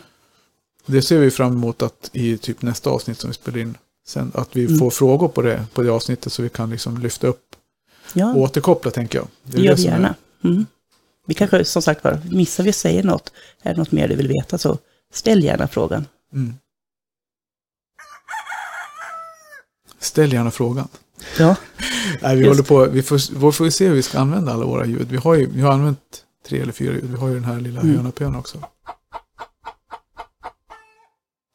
[0.86, 3.78] det ser vi fram emot att i typ nästa avsnitt som vi spelar in
[4.08, 4.78] sen, att vi Mm.
[4.80, 7.42] får frågor på det, på det avsnittet så vi kan liksom lyfta upp
[8.14, 9.28] ja och återkoppla, tänker jag.
[9.44, 10.16] det gör vi som är- gärna.
[10.44, 10.66] Mm.
[11.26, 14.28] Vi kanske, som sagt var, missar vi säga något, är det något mer du vill
[14.28, 14.78] veta så
[15.14, 16.06] ställ gärna frågan.
[16.34, 16.54] Mm.
[20.00, 20.88] Ställ gärna frågan.
[21.40, 21.56] Ja,
[22.22, 22.50] Nej, vi Just.
[22.70, 25.08] håller på, vi får, vi får se hur vi ska använda alla våra ljud.
[25.12, 27.04] Vi har ju vi har använt tre eller fyra ljud.
[27.12, 27.96] Vi har ju den här lilla Mm.
[27.98, 28.58] hönapön också.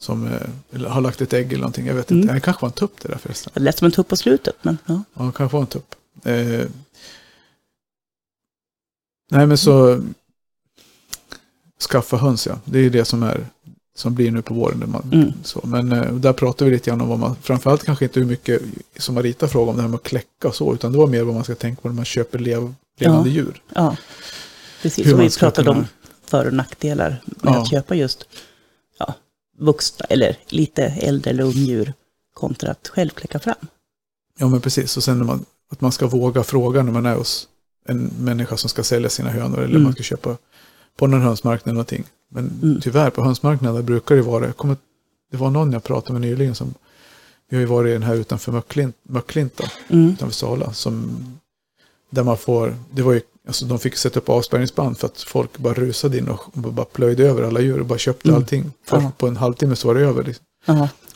[0.03, 0.27] Som
[0.73, 1.87] eh, har lagt ett ägg eller någonting.
[1.87, 2.25] Jag vet inte.
[2.25, 2.35] Mm.
[2.35, 3.51] Det kanske var en tupp det där förresten.
[3.55, 5.03] det lät som en tupp på slutet, men ja.
[5.15, 5.95] Ja, det kanske var en tupp.
[6.25, 6.67] Eh,
[9.31, 10.03] nej, men så
[11.91, 12.59] skaffa höns, ja.
[12.65, 13.47] Det är ju det som är
[13.97, 14.85] som blir nu på våren.
[14.91, 15.33] Man, Mm.
[15.45, 15.61] så.
[15.65, 18.63] Men eh, där pratar vi lite grann om vad man, framförallt kanske inte hur mycket
[18.99, 21.23] som Marita frågade om det här med att kläcka och så, utan det var mer
[21.23, 23.35] vad man ska tänka på när man köper lev, levande Ja.
[23.35, 23.63] djur.
[23.75, 23.97] ja.
[24.83, 25.87] Precis, Hur och vi pratade kunna- om
[26.25, 27.63] för och nackdelar med Ja.
[27.63, 28.25] att köpa just
[28.99, 29.15] ja,
[29.59, 31.93] vuxna eller lite äldre eller ungdjur
[32.35, 33.55] kontra att själv kläcka fram.
[34.39, 34.97] Ja, men precis.
[34.97, 37.49] Och sen när man, att man ska våga fråga när man är hos
[37.89, 39.83] en människa som ska sälja sina hönor eller Mm.
[39.83, 40.37] man ska köpa
[40.97, 42.05] på någon hönsmarknad eller någonting.
[42.29, 42.81] Men Mm.
[42.81, 44.77] tyvärr på hönsmarknaden brukar det vara, kommer,
[45.31, 46.75] det var någon jag pratade med nyligen som
[47.49, 50.09] Vi har ju varit i den här utanför Möcklint, Möcklinta, Mm.
[50.11, 51.11] utanför Sala, som,
[52.11, 55.59] där man får, det var ju, alltså de fick sätta upp avspärrningsband för att folk
[55.59, 58.41] bara rusade in och bara plöjde över alla djur och bara köpte Mm.
[58.41, 58.73] allting.
[58.87, 60.25] Först på en halvtimme så var det över.
[60.25, 60.45] Liksom.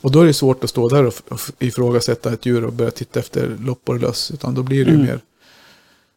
[0.00, 1.14] Och då är det svårt att stå där och,
[1.58, 4.30] ifrågasätta ett djur och börja titta efter loppor och löss.
[4.30, 5.06] Utan då blir det ju Mm.
[5.06, 5.20] mer.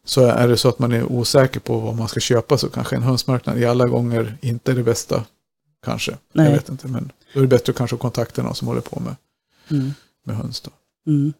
[0.08, 2.96] Så är det så att man är osäker på vad man ska köpa så kanske
[2.96, 5.24] en hönsmarknad i alla gånger inte är det bästa.
[5.84, 6.16] Kanske.
[6.32, 6.46] Nej.
[6.46, 6.88] Jag vet inte.
[6.88, 9.14] Men då är det bättre att kanske kontakta någon som håller på med,
[9.70, 9.92] Mm.
[10.24, 10.60] med höns.
[10.60, 10.70] Då.
[11.06, 11.32] Mm.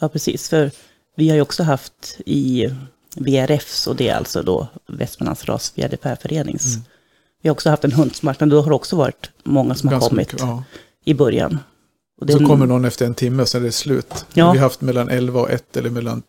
[0.00, 0.48] Ja, precis.
[0.48, 0.70] För
[1.16, 2.66] vi har ju också haft i
[3.16, 6.74] VRFs, och det är alltså då Västmanlands rasfjäderfäförenings.
[6.74, 6.84] Mm.
[7.42, 10.08] Vi har också haft en hundsmarknad, då har det också varit många som har Ganska
[10.08, 10.64] kommit mycket, ja.
[11.04, 11.58] i början.
[12.20, 14.26] Och Så den- kommer någon efter en timme sen är det slut.
[14.34, 14.52] Ja.
[14.52, 16.22] Vi har haft mellan 11 och 1 eller mellan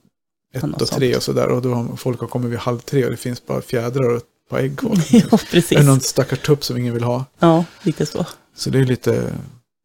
[0.54, 1.18] 1 Ja, något och 3 sånt.
[1.18, 1.48] och sådär.
[1.48, 4.18] Och då har folk har kommit vid halv tre och det finns bara fjädrar och
[4.18, 4.98] ett par ägg kvar.
[5.12, 5.78] ja, precis.
[5.78, 7.26] Det någon stackars tupp som ingen vill ha?
[7.40, 8.26] Ja, lite så.
[8.56, 9.34] Så det är lite,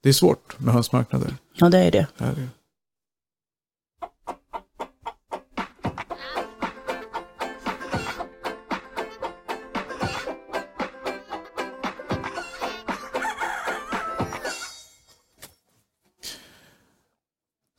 [0.03, 1.35] det är svårt med hönsmarknader.
[1.55, 2.07] Ja, det är det.
[2.19, 2.49] Det är-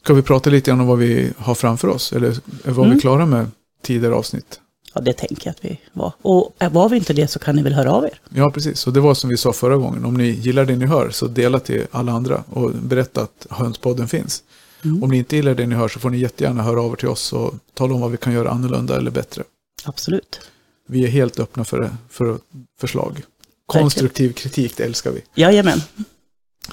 [0.08, 2.14] Ska vi prata lite om vad vi har framför oss?
[2.14, 2.96] Eller var Mm.
[2.96, 3.48] vi klara med
[3.84, 4.60] tidigare avsnitt?
[4.94, 6.14] Ja, det tänker jag att vi var.
[6.22, 8.20] Och var vi inte det så kan ni väl höra av er.
[8.30, 8.88] Ja, precis.
[8.88, 10.06] Och det var som vi sa förra gången.
[10.06, 14.08] Om ni gillar det ni hör så dela till alla andra och berätta att Hönspodden
[14.08, 14.44] finns.
[14.84, 15.04] Mm.
[15.04, 17.08] Om ni inte gillar det ni hör så får ni jättegärna höra av er till
[17.10, 19.44] oss och tala om vad vi kan göra annorlunda eller bättre.
[19.86, 20.40] Absolut.
[20.88, 22.38] Vi är helt öppna för, för
[22.80, 23.22] förslag.
[23.66, 25.22] Konstruktiv kritik, det älskar vi.
[25.36, 25.82] Jajamän.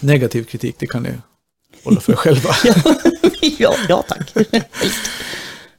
[0.00, 1.10] Negativ kritik, det kan ni
[1.84, 2.50] hålla för er själva.
[3.58, 4.34] ja, ja, tack.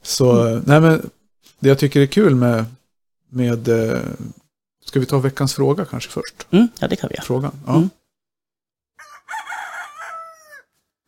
[0.02, 1.10] Så, nej men,
[1.58, 2.64] det jag tycker är kul med,
[3.30, 4.00] med eh,
[4.84, 6.46] ska vi ta veckans fråga kanske först?
[6.50, 7.24] Mm, ja, det kan vi göra.
[7.24, 7.52] Frågan?
[7.66, 7.76] Ja.
[7.76, 7.90] Mm.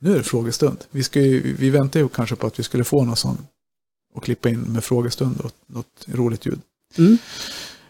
[0.00, 0.84] Nu är det frågestund.
[0.90, 3.46] Vi, ska ju, vi väntar ju kanske på att vi skulle få någon sån
[4.14, 6.60] och klippa in med frågestund och något roligt ljud.
[6.98, 7.18] Mm.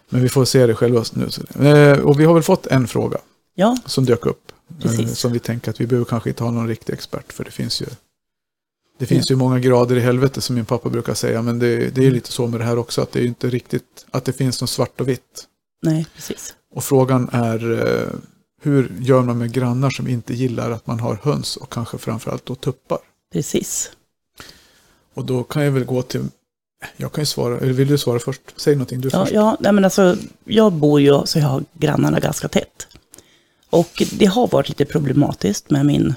[0.09, 1.29] Men vi får se det själva nu.
[1.67, 3.17] Eh, och vi har väl fått en fråga
[3.55, 4.51] Ja, som dök upp.
[4.69, 5.19] Eh, Precis.
[5.19, 7.81] som vi tänker att vi behöver kanske inte ha någon riktig expert för det finns
[7.81, 7.85] ju
[8.99, 11.41] det finns ju många grader i helvetet som min pappa brukar säga.
[11.41, 14.05] Men det, det är lite så med det här också att det är inte riktigt
[14.11, 15.47] att det finns något svart och vitt.
[15.81, 16.55] nej, precis.
[16.75, 18.07] Och frågan är eh,
[18.61, 22.45] hur gör man med grannar som inte gillar att man har höns och kanske framförallt
[22.45, 22.97] då tuppar?
[23.33, 23.91] Precis.
[25.13, 26.25] Och då kan jag väl gå till,
[26.97, 28.41] jag kan ju svara, eller vill du svara först?
[28.55, 29.33] Säg någonting du Ja, först.
[29.33, 32.87] ja nej, men alltså, jag bor ju så jag har grannarna ganska tätt.
[33.69, 36.13] Och det har varit lite problematiskt med min,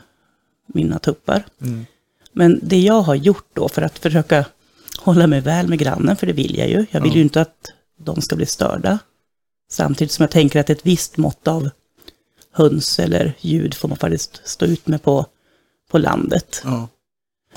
[0.67, 1.45] mina tuppar.
[1.61, 1.87] Mm.
[2.33, 4.45] Men det jag har gjort då för att försöka
[4.99, 6.87] hålla mig väl med grannen, för det vill jag ju.
[6.91, 7.17] Jag vill Ja.
[7.17, 8.99] ju inte att de ska bli störda.
[9.71, 11.71] Samtidigt som jag tänker att ett visst mått av
[12.53, 15.27] höns eller ljud får man faktiskt stå ut med på,
[15.91, 16.63] på landet.
[16.65, 16.89] Ja.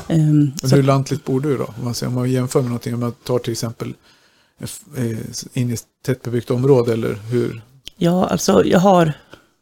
[0.07, 1.63] Ehm, Men hur lantligt bor du då?
[1.63, 3.93] Om man, om man jämför med någonting, om man tar till exempel
[4.97, 5.09] eh,
[5.53, 7.61] in i tättbebyggt område eller hur?
[7.97, 9.13] ja, alltså jag har,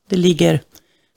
[0.10, 0.62] det ligger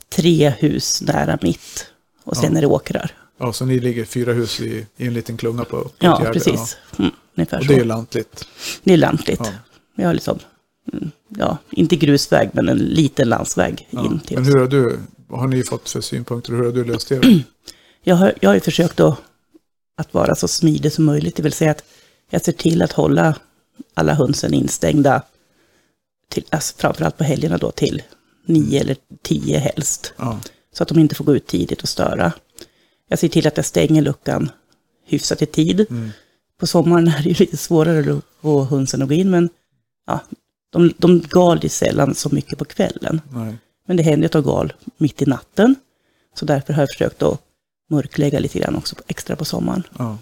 [0.09, 1.87] tre hus nära mitt
[2.24, 2.59] och sen Ja.
[2.59, 3.11] är det åkrar.
[3.38, 6.33] Ja, så ni ligger fyra hus i, i en liten klunga på, på Ja, gärde,
[6.33, 6.77] precis.
[6.99, 8.46] Mm, ungefär Och det är lantligt.
[8.85, 9.40] Det är lantligt.
[9.44, 9.53] Ja.
[9.96, 10.38] Vi har liksom,
[10.92, 14.05] mm, ja, inte grusväg, men en liten landsväg Ja.
[14.05, 16.72] in till Men hur har du, vad har ni fått för synpunkter och hur har
[16.72, 17.20] du löst det?
[18.03, 19.18] Jag har, jag har ju försökt att,
[19.96, 21.85] att vara så smidig som möjligt, det vill säga att
[22.31, 23.35] jag ser till att hålla
[23.94, 25.22] alla hönsen instängda,
[26.29, 28.03] till, alltså framförallt på helgerna då, till
[28.46, 30.12] nio eller tio helst.
[30.16, 30.40] Ja,
[30.72, 32.33] Så att de inte får gå ut tidigt och störa.
[33.09, 34.51] Jag ser till att jag stänger luckan
[35.07, 35.87] hyfsat i tid.
[35.90, 36.11] mm.
[36.59, 39.49] På sommaren är det ju lite svårare att få hönsen att gå in, men
[40.07, 40.21] ja,
[40.71, 43.21] de, de gal ju sällan så mycket på kvällen.
[43.31, 43.57] nej.
[43.88, 45.75] Men det händer att de gal mitt i natten.
[46.35, 47.40] Så därför har jag försökt att
[47.90, 49.83] mörklägga lite grann också extra på sommaren.
[49.99, 50.19] Ja,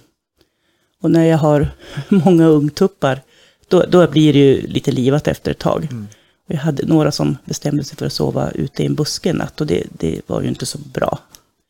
[1.03, 1.69] Och när jag har
[2.09, 3.23] många ungtuppar,
[3.69, 5.89] då, då blir det ju lite livat efter ett tag.
[5.91, 6.07] Mm.
[6.49, 9.37] Och jag hade några som bestämde sig för att sova ute i en buske en
[9.37, 11.19] natt och det, det var ju inte så bra.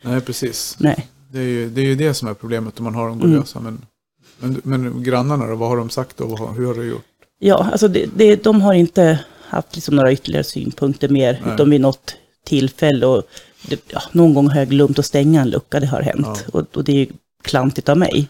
[0.04, 0.76] Nej precis.
[0.80, 1.08] Nej.
[1.32, 3.24] Det är, ju, det är ju det som är problemet om man har dem gå
[3.26, 3.38] Mm.
[3.38, 3.60] lösa.
[3.60, 3.86] Men,
[4.38, 7.04] men, men grannarna då, vad har de sagt och har- hur har du gjort?
[7.38, 11.54] Ja, alltså det, det, de har inte haft liksom några ytterligare synpunkter mer, Nej.
[11.54, 12.14] utom vid något
[12.46, 13.06] tillfälle.
[13.06, 13.22] Och
[13.68, 16.26] det, ja, någon gång har jag glömt att stänga en lucka, det har hänt.
[16.26, 16.36] Ja.
[16.60, 17.06] Och, och det är ju
[17.42, 18.28] klantigt av mig.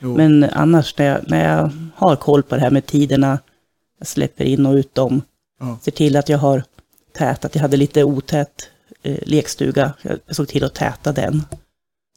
[0.00, 3.38] Jo, Men annars när jag, när jag har koll på det här med tiderna,
[3.98, 5.22] jag släpper in och ut dem,
[5.60, 5.78] Ja.
[5.82, 6.64] ser till att jag har
[7.18, 8.70] tätat, jag hade lite otät
[9.02, 11.42] eh, lekstuga, jag, såg till att täta den.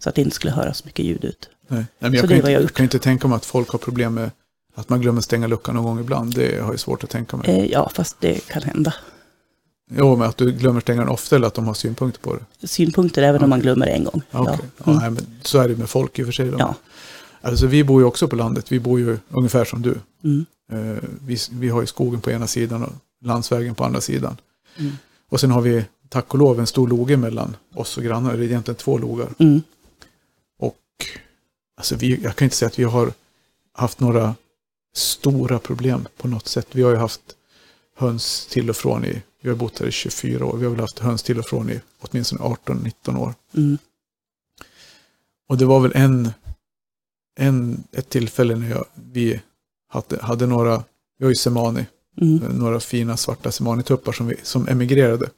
[0.04, 1.50] Så att det inte skulle höras mycket ljud ut.
[1.68, 1.78] nej.
[1.80, 3.70] Nej, men jag så kan, det inte, jag jag kan inte tänka mig att folk
[3.70, 4.32] har problem med
[4.76, 6.36] att man glömmer stänga luckan någon gång ibland.
[6.36, 7.50] Det har jag svårt att tänka mig.
[7.50, 8.94] Eh, ja, fast det kan hända.
[9.92, 12.68] Jo, men att du glömmer stänga den ofta eller att de har synpunkter på det?
[12.68, 14.22] Synpunkter även om man glömmer en gång.
[14.32, 15.00] Ja, Okej, ja, Mm.
[15.00, 16.50] nej, men så är det med folk i och för sig.
[16.52, 16.56] Då.
[16.60, 16.76] Ja.
[17.42, 18.72] Alltså, vi bor ju också på landet.
[18.72, 19.96] Vi bor ju ungefär som du.
[20.24, 20.46] Mm.
[20.72, 22.94] Eh, vi, vi har ju skogen på ena sidan och
[23.26, 24.38] landsvägen på andra sidan.
[24.78, 24.92] Mm.
[25.30, 28.38] Och sen har vi, tack och lov, en stor loge mellan oss och grannar.
[28.38, 29.30] Det är egentligen två logar.
[29.40, 29.62] Mm.
[30.60, 30.78] Och
[31.78, 33.12] alltså vi, jag kan inte säga att vi har
[33.74, 34.36] haft några
[34.96, 36.68] stora problem på något sätt.
[36.72, 37.22] Vi har ju haft
[37.96, 40.58] höns till och från i, vi har bott här i 24 år.
[40.58, 43.34] Vi har väl haft höns till och från i åtminstone 18-19 år.
[43.54, 43.78] Mm.
[45.50, 46.32] Och det var väl en,
[47.40, 49.42] en ett tillfälle när jag, vi
[49.88, 50.84] hade, hade några,
[51.18, 51.86] vi har ju semani,
[52.22, 52.38] Mm.
[52.38, 55.30] några fina svarta semanituppar som, vi, som emigrerade.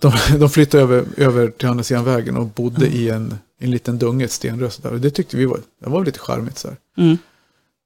[0.00, 3.98] De, de flyttade över, över till andra sidan vägen och bodde i en, en liten
[3.98, 4.92] dunge, ett stenrös där.
[4.92, 6.68] Och det tyckte vi var, det var lite charmigt så.
[6.96, 7.16] Mm.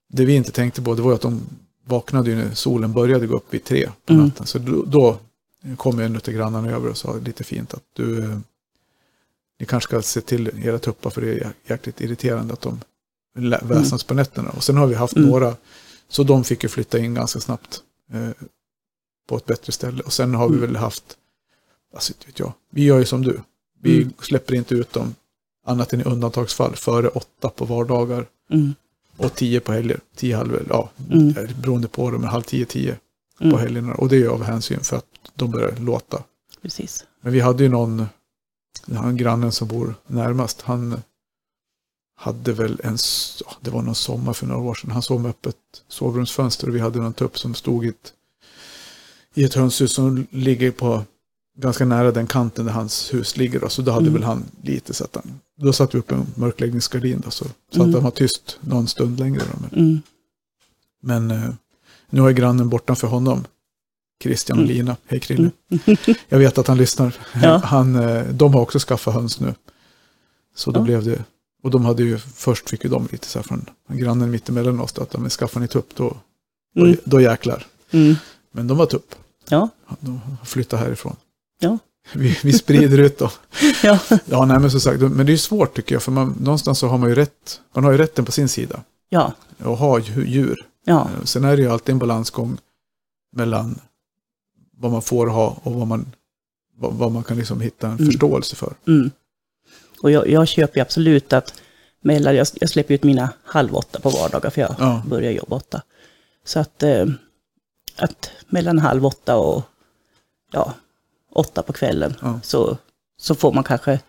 [0.09, 1.41] Det vi inte tänkte på det var att de
[1.85, 4.25] vaknade ju när solen började gå upp vid tre på Mm.
[4.25, 4.47] natten.
[4.47, 5.19] Så då, då
[5.77, 8.31] kom en av grannarna över och sa lite fint att du,
[9.61, 12.81] ni kanske ska se till era tuppar för det är jäkligt irriterande att de
[13.39, 14.51] lä- väsnas på nätterna.
[14.51, 15.29] Och sen har vi haft Mm.
[15.31, 15.57] några,
[16.09, 17.81] så de fick ju flytta in ganska snabbt
[18.13, 18.29] eh,
[19.29, 20.03] på ett bättre ställe.
[20.03, 20.67] Och sen har vi Mm.
[20.67, 21.05] väl haft,
[21.97, 23.41] alltså vet jag, vi gör ju som du.
[23.83, 24.13] Vi Mm.
[24.21, 25.15] släpper inte ut dem
[25.67, 28.27] annat än i undantagsfall före åtta på vardagar.
[28.51, 28.75] Mm.
[29.17, 30.01] Och tio på helger.
[30.17, 31.35] Tio halv, ja, Mm.
[31.63, 32.97] beroende på det, men halv tio, tio
[33.39, 33.59] på Mm.
[33.59, 33.95] helgerna.
[33.95, 36.23] Och det är av hänsyn för att de börjar låta.
[36.63, 37.05] Precis.
[37.21, 38.07] Men vi hade ju någon,
[38.95, 41.03] han grannen som bor närmast, han
[42.17, 42.97] hade väl en,
[43.61, 45.57] det var någon sommar för några år sedan, han sov med öppet
[45.89, 48.13] sovrumsfönster och vi hade någon tupp som stod i ett,
[49.35, 51.03] i ett hönshus som ligger på
[51.57, 53.61] ganska nära den kanten där hans hus ligger.
[53.61, 53.69] Då.
[53.69, 54.15] Så då hade Mm.
[54.15, 57.51] väl han lite så att han, då satte vi upp en mörkläggningsgardin då, så, så
[57.83, 57.89] Mm.
[57.89, 59.41] att han var tyst någon stund längre.
[59.53, 59.59] Då.
[59.71, 60.01] Men, Mm.
[61.03, 61.51] men eh,
[62.11, 63.45] nu är grannen bortanför honom,
[64.23, 64.77] Christian och Mm.
[64.77, 64.97] Lina.
[65.07, 65.51] Hej Krille.
[65.71, 65.97] Mm.
[66.29, 67.15] Jag vet att han lyssnar.
[67.43, 67.57] Ja.
[67.65, 69.55] Han, eh, de har också skaffat höns nu.
[70.55, 70.85] Så då Ja.
[70.85, 71.25] blev det,
[71.63, 74.99] och de hade ju, först fick ju de lite så här från grannen mittemellan oss,
[74.99, 76.17] att de skaffar ni tupp då,
[76.75, 76.97] då, Mm.
[77.05, 77.67] då jäklar.
[78.53, 79.15] Men de var tupp.
[79.49, 79.69] Ja.
[80.01, 81.17] De flyttar härifrån.
[81.59, 81.79] Ja.
[82.13, 83.31] Vi, vi sprider ut dem.
[83.83, 83.99] Ja.
[84.25, 86.79] Ja, nej men som sagt, men det är ju svårt tycker jag, för man, någonstans
[86.79, 88.83] så har man ju rätt, man har ju rätten på sin sida.
[89.09, 89.33] Ja.
[89.59, 90.67] Att ha dju- djur.
[90.85, 91.01] Ja.
[91.19, 92.59] Eh, Sen är det ju alltid en balansgång
[93.33, 93.79] mellan
[94.77, 96.13] vad man får ha och vad man,
[96.77, 98.07] vad, vad man kan liksom hitta en Mm.
[98.07, 98.75] förståelse för.
[98.87, 99.11] Mm.
[100.03, 101.55] Och jag, jag köper ju absolut att
[102.03, 105.03] mellan, jag, jag släpper ut mina halv åtta på vardagar för jag Ja.
[105.09, 105.83] börjar jobba åtta.
[106.45, 107.07] Så att, eh,
[107.97, 109.63] att mellan halv åtta och
[110.53, 110.75] ja,
[111.37, 112.41] åtta på kvällen Ja.
[112.43, 112.79] så,
[113.21, 114.01] så får man kanske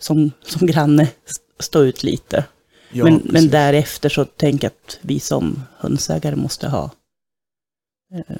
[0.00, 2.44] som, som granne st- stå ut lite.
[2.92, 3.32] Ja, men, precis.
[3.32, 6.90] men därefter så tänker jag att vi som hönsägare måste ha,
[8.14, 8.36] eh,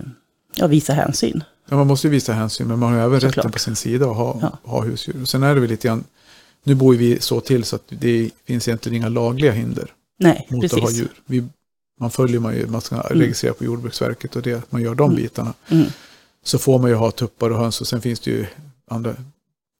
[0.54, 1.44] ja, visa hänsyn.
[1.68, 3.36] Ja, man måste ju visa hänsyn, men man har även Såklart.
[3.36, 4.58] rätten på sin sida att ha, Ja.
[4.70, 5.22] ha husdjur.
[5.22, 6.04] Och sen är det väl lite grann,
[6.64, 10.64] nu bor vi så till så att det finns egentligen inga lagliga hinder Nej, mot
[10.64, 10.98] att ha precis.
[10.98, 11.08] djur.
[11.26, 11.44] Vi,
[12.00, 13.20] man följer man ju, man ska Mm.
[13.22, 15.22] registrera på Jordbruksverket och det, man gör de Mm.
[15.22, 15.54] bitarna.
[15.68, 15.86] Mm.
[16.44, 18.46] Så får man ju ha tuppar och höns och sen finns det ju
[18.90, 19.16] andra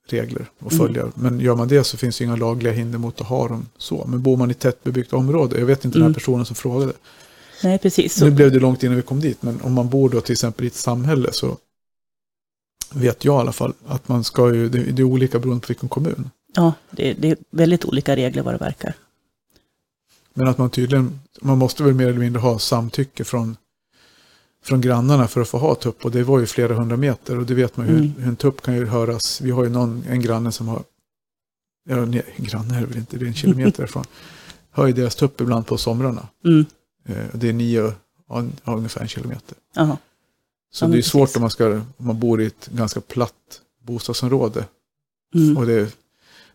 [0.07, 0.85] regler att Mm.
[0.87, 1.11] följa.
[1.15, 4.05] Men gör man det så finns det inga lagliga hinder mot att ha dem så.
[4.07, 6.13] Men bor man i tättbebyggt område, jag vet inte den Mm.
[6.13, 6.93] här personen som frågade.
[7.63, 8.21] Nej, precis.
[8.21, 10.65] Nu blev det långt innan vi kom dit, men om man bor då till exempel
[10.65, 11.57] i ett samhälle så
[12.93, 15.67] vet jag i alla fall att man ska ju, det, det är olika beroende på
[15.67, 16.29] vilken kommun.
[16.55, 18.93] ja, det, det är väldigt olika regler vad det verkar.
[20.33, 23.57] Men att man tydligen, man måste väl mer eller mindre ha samtycke från,
[24.65, 26.05] från grannarna för att få ha tupp.
[26.05, 28.13] Och det var ju flera hundra meter och det vet man hur, Mm.
[28.17, 29.41] hur en tupp kan ju höras.
[29.41, 30.83] Vi har ju någon, en granne som har,
[31.89, 34.05] ja, en granne är det väl inte, det är en kilometer ifrån.
[34.71, 36.27] Hör ju deras tupp ibland på somrarna.
[36.45, 36.65] Mm.
[37.05, 37.93] Eh, det är nio,
[38.29, 39.57] ja, ungefär en kilometer.
[39.75, 39.97] Jaha.
[40.73, 41.35] Så Ja, det är svårt precis.
[41.35, 44.65] om man, ska, om man bor i ett ganska platt bostadsområde.
[45.35, 45.57] Mm.
[45.57, 45.95] Och det,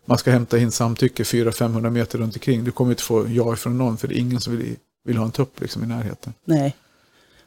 [0.05, 2.63] man ska hämta in samtycke 400-500 meter runt omkring.
[2.63, 5.25] Du kommer inte få ja ifrån någon för det är ingen som vill, vill ha
[5.25, 6.33] en tupp liksom i närheten.
[6.45, 6.75] Nej.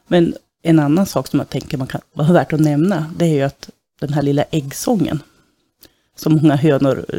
[0.06, 3.34] Men en annan sak som jag tänker man kan vara värt att nämna, det är
[3.34, 5.22] ju att den här lilla äggsången,
[6.16, 7.18] som många hönor eh,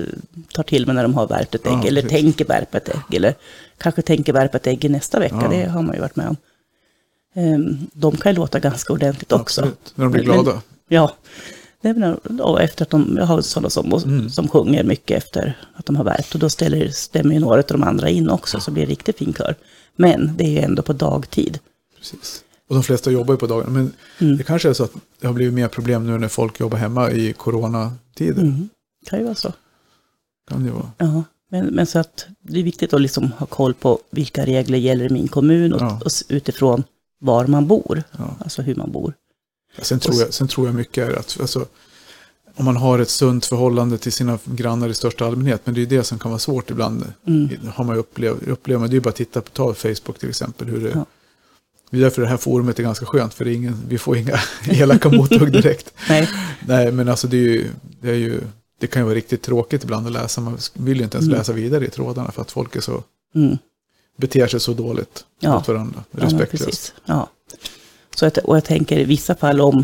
[0.54, 2.22] tar till med när de har värpt ett ägg, Ja, eller precis.
[2.22, 3.36] tänker värpa ett ägg, eller
[3.78, 5.48] kanske tänker värpa ett ägg i nästa vecka, Ja.
[5.50, 6.38] det har man ju varit med om.
[7.36, 9.62] Ehm, De kan ju låta ganska ordentligt också.
[9.62, 9.92] Absolut.
[9.96, 10.62] När de blir Men- glada.
[10.88, 11.12] Ja,
[11.82, 14.30] det är då efter att de, jag har sådana som, Mm.
[14.30, 16.34] som sjunger mycket efter att de har värpt.
[16.34, 19.18] Och då ställer, stämmer ju några av de andra in också, så blir det riktigt
[19.18, 19.56] fin kör.
[19.96, 21.60] Men det är ju ändå på dagtid.
[21.98, 22.44] Precis.
[22.68, 23.70] Och de flesta jobbar ju på dagarna.
[23.72, 24.38] Men Mm.
[24.38, 27.12] det kanske är så att det har blivit mer problem nu när folk jobbar hemma
[27.12, 28.42] i coronatider.
[28.42, 28.70] Mm.
[29.06, 29.54] Kan ju vara så.
[30.50, 30.92] Kan det vara.
[30.98, 34.78] Ja, men, men så att det är viktigt att liksom ha koll på vilka regler
[34.78, 36.02] gäller i min kommun och, Ja.
[36.06, 36.84] och utifrån
[37.20, 38.36] var man bor, Ja.
[38.40, 39.14] alltså hur man bor.
[39.82, 41.66] Sen tror, jag, sen tror jag mycket är att alltså,
[42.56, 45.86] om man har ett sunt förhållande till sina grannar i största allmänhet, men det är
[45.86, 47.50] det som kan vara svårt ibland, Mm.
[47.76, 50.30] har man upplevt, upplever man, det är ju bara att titta på ta Facebook till
[50.30, 51.06] exempel, hur det, Ja.
[51.90, 55.10] Det är därför det här forumet är ganska skönt, för ingen, vi får inga elaka
[55.10, 55.94] mothugg direkt.
[56.10, 56.30] Nej,
[56.68, 57.68] Nej, men alltså det är ju,
[58.02, 58.42] det ju,
[58.80, 61.38] det kan ju vara riktigt tråkigt ibland att läsa, man vill ju inte ens Mm.
[61.38, 63.04] läsa vidare i trådarna för att folk är så,
[63.36, 63.58] mm.
[64.18, 65.54] beter sig så dåligt Ja.
[65.56, 66.66] mot varandra, Ja, respektlöst.
[66.66, 66.94] precis.
[67.06, 67.30] Ja.
[68.16, 69.84] Så att, och jag tänker i vissa fall om,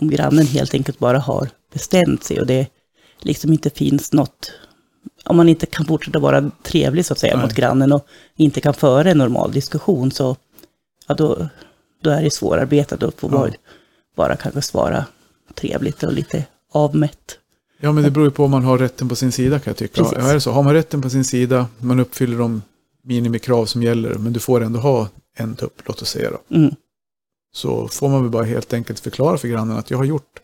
[0.00, 2.66] om grannen helt enkelt bara har bestämt sig och det
[3.20, 4.52] liksom inte finns något,
[5.24, 7.44] om man inte kan fortsätta vara trevlig så att säga Nej.
[7.46, 10.36] mot grannen och inte kan föra en normal diskussion så
[11.06, 11.48] ja, då,
[12.02, 13.38] då är det svårarbetat och får Ja.
[13.38, 13.52] vara,
[14.16, 15.06] bara kanske svara
[15.54, 17.38] trevligt och lite avmätt.
[17.80, 19.76] Ja, men det beror ju på om man har rätten på sin sida kan jag
[19.76, 20.02] tycka.
[20.02, 20.18] Precis.
[20.18, 20.50] Ja, är det så?
[20.50, 22.62] Har man rätten på sin sida, man uppfyller de
[23.02, 26.56] minimikrav som gäller, men du får ändå ha en tupp, låt oss säga då.
[26.56, 26.74] Mm.
[27.52, 30.40] Så får man väl bara helt enkelt förklara för grannen att jag har gjort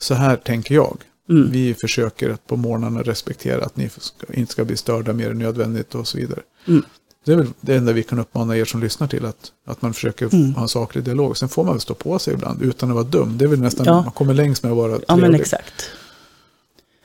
[0.00, 0.98] så här tänker jag.
[1.28, 1.50] Mm.
[1.50, 3.90] Vi försöker att på morgnarna respektera att ni
[4.32, 6.40] inte ska bli störda mer än nödvändigt och så vidare.
[6.68, 6.82] Mm.
[7.26, 9.94] Det är väl det enda vi kan uppmana er som lyssnar till, att, att man
[9.94, 10.54] försöker Mm.
[10.54, 11.36] ha en saklig dialog.
[11.36, 13.38] Sen får man väl stå på sig ibland utan att vara dum.
[13.38, 14.02] Det är väl nästan, Ja.
[14.02, 15.40] man kommer längst med att vara Ja, men trevlig.
[15.40, 15.90] exakt.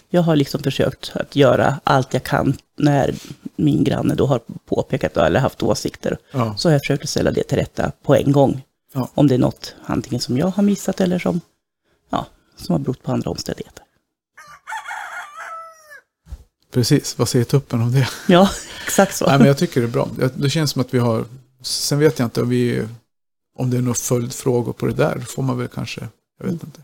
[0.10, 3.15] Jag har liksom försökt att göra allt jag kan när
[3.55, 6.17] min granne då har påpekat eller haft åsikter.
[6.31, 6.55] Ja.
[6.57, 8.62] Så har jag försökt att ställa det till rätta på en gång.
[8.93, 9.10] Ja.
[9.13, 11.41] Om det är något antingen som jag har missat eller som,
[12.10, 12.25] ja,
[12.57, 13.80] som har berott på andra omständigheter.
[16.71, 18.10] Precis, vad säger tuppen om det?
[18.27, 18.49] Ja,
[18.86, 19.25] exakt så.
[19.25, 20.10] Nej, men jag tycker det är bra.
[20.36, 21.25] Det- känns som att vi har,
[21.62, 22.84] sen vet jag inte om vi,
[23.57, 26.07] om det är några följdfrågor på det där, får man väl kanske,
[26.39, 26.81] jag vet inte,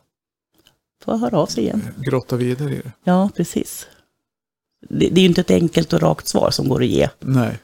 [1.04, 1.82] Får höra av sig igen.
[1.98, 2.92] grotta vidare i det.
[3.04, 3.88] Ja, precis.
[4.90, 7.60] Det, det är ju inte ett enkelt och rakt svar som går att ge, Nej.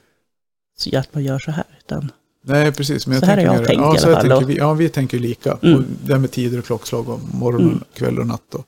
[0.77, 1.65] så att man gör så här.
[1.85, 2.11] Utan,
[2.45, 3.07] Nej, precis.
[3.07, 4.73] Men jag Så här har jag mer- tänkt ja, i alla fall tänker vi, ja,
[4.73, 5.57] vi tänker lika.
[5.61, 5.77] Mm.
[5.77, 7.83] Och det här med tider och klockslag och morgon, Mm.
[7.93, 8.55] kväll och natt.
[8.55, 8.65] Och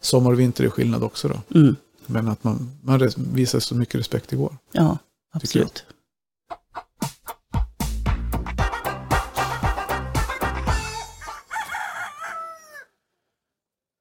[0.00, 1.58] sommar och vinter är skillnad också då.
[1.60, 1.76] mm,
[2.10, 4.56] Men att man, man visar så mycket respekt igår.
[4.72, 4.98] ja,
[5.40, 5.66] Tycker jag.
[5.66, 5.84] absolut.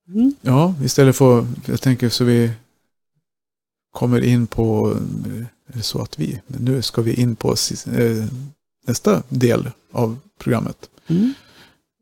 [0.10, 0.34] Mm.
[0.42, 2.52] Ja, istället för, jag tänker så vi
[3.92, 4.92] kommer in på,
[5.26, 5.40] eh,
[5.74, 7.56] är det så att vi, nu ska vi in på
[7.88, 8.26] eh,
[8.88, 10.90] nästa del av programmet.
[11.08, 11.34] Mm.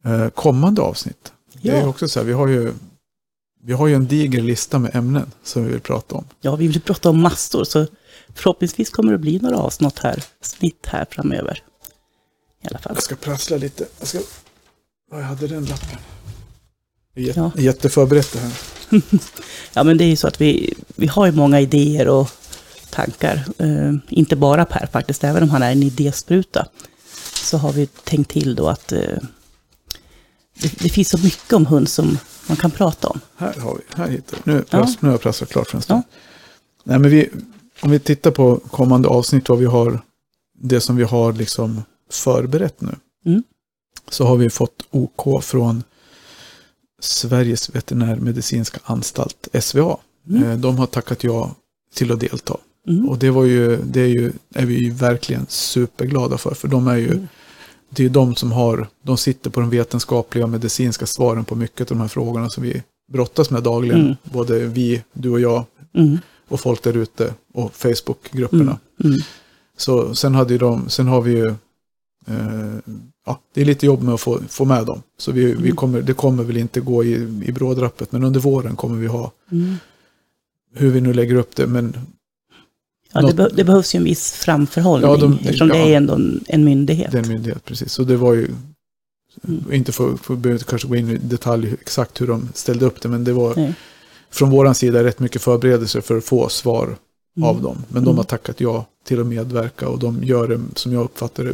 [0.03, 1.33] Eh, kommande avsnitt.
[1.61, 1.87] Det är Ja.
[1.87, 2.73] också så här, vi har ju
[3.65, 6.25] vi har ju en diger lista med ämnen som vi vill prata om.
[6.41, 7.87] Ja, vi vill prata om massor, så
[8.35, 11.63] förhoppningsvis kommer det bli några avsnitt här, snitt här framöver.
[12.63, 12.91] I alla fall.
[12.95, 13.85] Jag ska prassla lite.
[13.99, 14.19] Jag ska...
[15.11, 15.99] Ja, jag hade den lappen.
[17.15, 17.51] Jätte, Ja.
[17.57, 18.51] Jätteförberett det här.
[19.73, 22.29] Ja, men det är ju så att vi, vi har ju många idéer och
[22.89, 23.45] tankar.
[23.57, 26.67] Eh, inte bara Per faktiskt, även om han är en idéspruta.
[27.43, 29.17] Så har vi tänkt till då att eh,
[30.61, 33.19] det, det finns så mycket om hund som man kan prata om.
[33.37, 34.51] Här har vi, här hittar vi.
[34.53, 34.87] Nu, Ja.
[34.99, 36.03] nu har jag prasslat klart för en stund.
[36.83, 37.29] Nej, men vi,
[37.81, 39.99] om vi tittar på kommande avsnitt, vad vi har,
[40.59, 42.95] det som vi har liksom förberett nu.
[43.25, 43.43] Mm.
[44.09, 45.83] Så har vi fått OK från
[46.99, 49.97] Sveriges veterinärmedicinska anstalt, SVA.
[50.29, 50.43] Mm.
[50.43, 51.55] Eh, De har tackat ja
[51.93, 52.57] till att delta.
[52.87, 53.09] Mm.
[53.09, 56.53] Och det var ju, det är ju, är vi ju verkligen superglada för.
[56.53, 57.27] För de är ju, Mm.
[57.95, 61.55] Det är ju de som har, de sitter på de vetenskapliga och medicinska svaren på
[61.55, 64.01] mycket av de här frågorna som vi brottas med dagligen.
[64.01, 64.15] Mm.
[64.23, 66.17] Både vi, du och jag Mm.
[66.47, 68.61] och folk där ute och Facebookgrupperna.
[69.03, 69.11] Mm.
[69.13, 69.17] Mm.
[69.77, 71.47] Så sen hade de, sen har vi ju,
[72.27, 72.75] eh,
[73.25, 75.01] ja, det är lite jobb med att få, få med dem.
[75.17, 75.75] Så vi, vi Mm.
[75.75, 77.13] kommer, det kommer väl inte gå i,
[77.45, 79.75] i brådrappet, men under våren kommer vi ha, Mm.
[80.73, 81.97] hur vi nu lägger upp det, men
[83.15, 85.85] Ja, det, be- det behövs ju en viss framförhållning Ja, de- eftersom det ja.
[85.85, 87.11] är ändå en, en myndighet.
[87.11, 87.91] Det är en myndighet, precis.
[87.91, 88.47] Så det var ju,
[89.47, 89.73] Mm.
[89.73, 93.09] inte för, för behöver kanske gå in i detalj exakt hur de ställde upp det,
[93.09, 93.73] men det var Nej.
[94.31, 96.95] från våran sida rätt mycket förberedelser för att få svar
[97.37, 97.49] Mm.
[97.49, 97.77] av dem.
[97.87, 98.17] Men de Mm.
[98.17, 101.53] har tackat ja till att medverka och de gör det, som jag uppfattar det,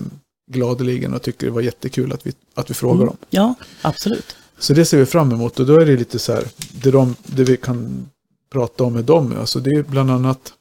[0.51, 3.05] gladeligen och tycker det var jättekul att vi, att vi frågar Mm.
[3.07, 3.17] dem.
[3.29, 4.35] Ja, absolut.
[4.59, 6.43] Så det ser vi fram emot och då är det lite så här,
[6.83, 8.05] det, de, det vi kan
[8.51, 10.53] prata om med dem, alltså det är bland annat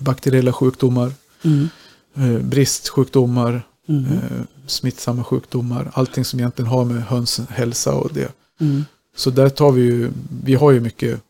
[0.00, 1.12] bakteriella sjukdomar,
[1.44, 1.68] Mm.
[2.14, 4.04] eh, bristsjukdomar, Mm.
[4.04, 4.20] eh,
[4.66, 8.32] smittsamma sjukdomar, allting som egentligen har med höns hälsa och det.
[8.60, 8.84] Mm.
[9.16, 10.10] Så där tar vi ju,
[10.44, 11.20] vi har ju mycket,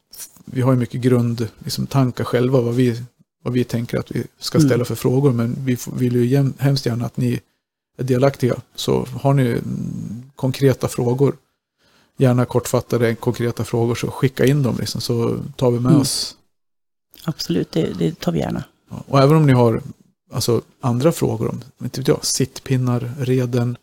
[0.44, 3.02] vi har ju mycket grund, liksom tankar själva vad vi,
[3.44, 4.84] vad vi tänker att vi ska ställa Mm.
[4.86, 7.40] för frågor, men vi vill ju jäm, hemskt gärna att ni
[7.98, 8.54] är delaktiga.
[8.74, 11.36] Så har ni mm, konkreta frågor,
[12.16, 16.00] gärna kortfattade konkreta frågor, så skicka in dem liksom, så tar vi med Mm.
[16.00, 16.34] oss.
[17.24, 18.64] Absolut, det, det tar vi gärna.
[18.88, 19.82] Och även om ni har
[20.32, 23.76] alltså, andra frågor om inte vet jag, sittpinnar, reden,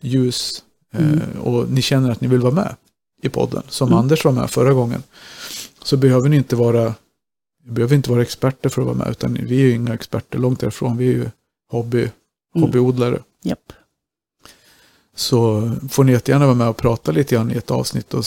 [0.00, 0.62] ljus,
[0.96, 1.20] Mm.
[1.20, 2.76] eh, och ni känner att ni vill vara med
[3.22, 3.98] i podden, som Mm.
[3.98, 5.02] Anders var med förra gången,
[5.82, 6.94] så behöver ni inte vara
[7.64, 10.38] vi behöver inte vara experter för att vara med, utan vi är ju inga experter
[10.38, 10.96] långt därifrån.
[10.96, 11.30] Vi är ju
[11.70, 12.10] hobby, Mm.
[12.62, 13.18] hobbyodlare.
[13.42, 13.72] Japp.
[15.16, 18.24] Så får ni jättegärna vara med och prata lite grann i ett avsnitt och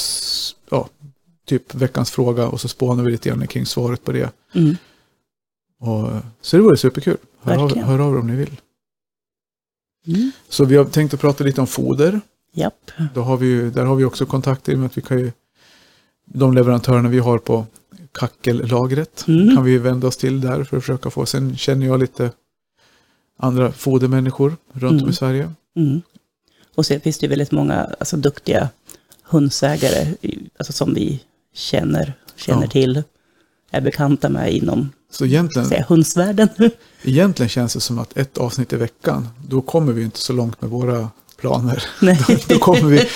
[1.48, 4.32] typ veckans fråga och så spånar vi lite grann kring svaret på det.
[4.54, 4.76] Mm.
[5.80, 6.10] Och,
[6.42, 7.18] så det vore superkul.
[7.42, 8.62] Hör av, hör av er om ni vill.
[10.08, 10.32] Mm.
[10.50, 12.22] Så vi har tänkt att prata lite om foder.
[12.54, 12.92] Japp.
[13.14, 15.32] Då har vi ju, där har vi också kontakter med att vi kan ju,
[16.26, 17.66] de leverantörerna vi har på
[18.12, 19.56] kackellagret Mm.
[19.56, 21.26] kan vi vända oss till där för att försöka få.
[21.26, 22.32] Sen känner jag lite
[23.38, 25.10] andra fodermänniskor runt om Mm.
[25.10, 25.52] i Sverige.
[25.76, 26.02] Mm.
[26.76, 28.70] Och sen finns det väldigt många alltså, duktiga
[29.24, 31.24] hundsägare i- alltså, som vi
[31.58, 32.70] känner, känner Ja.
[32.70, 33.04] till,
[33.72, 36.50] är bekanta med inom Så egentligen, säga, hundsvärlden.
[37.04, 40.62] egentligen känns det som att ett avsnitt i veckan, då kommer vi inte så långt
[40.62, 41.84] med våra planer.
[42.02, 42.20] Nej.
[42.48, 43.10] då kommer vi,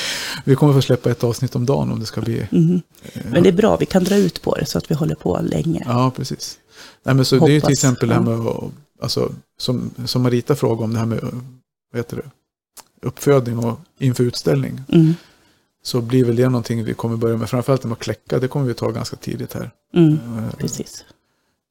[0.46, 2.48] vi kommer få släppa ett avsnitt om dagen om det ska bli.
[2.52, 2.82] Mm.
[3.32, 5.40] Men det är bra, vi kan dra ut på det så att vi håller på
[5.44, 5.84] länge.
[5.86, 6.58] Ja, precis.
[7.04, 8.54] Nej, men så det är ju till exempel det här med,
[9.02, 11.20] alltså, som, som Marita frågade om det här med
[11.92, 12.30] vad heter det,
[13.08, 14.82] uppfödning och inför utställning.
[14.88, 15.14] Mm.
[15.84, 18.66] Så blir väl det någonting vi kommer börja med, framförallt med att kläcka, det kommer
[18.66, 19.72] vi ta ganska tidigt här.
[19.96, 20.14] Mm.
[20.14, 21.06] Eh, Precis.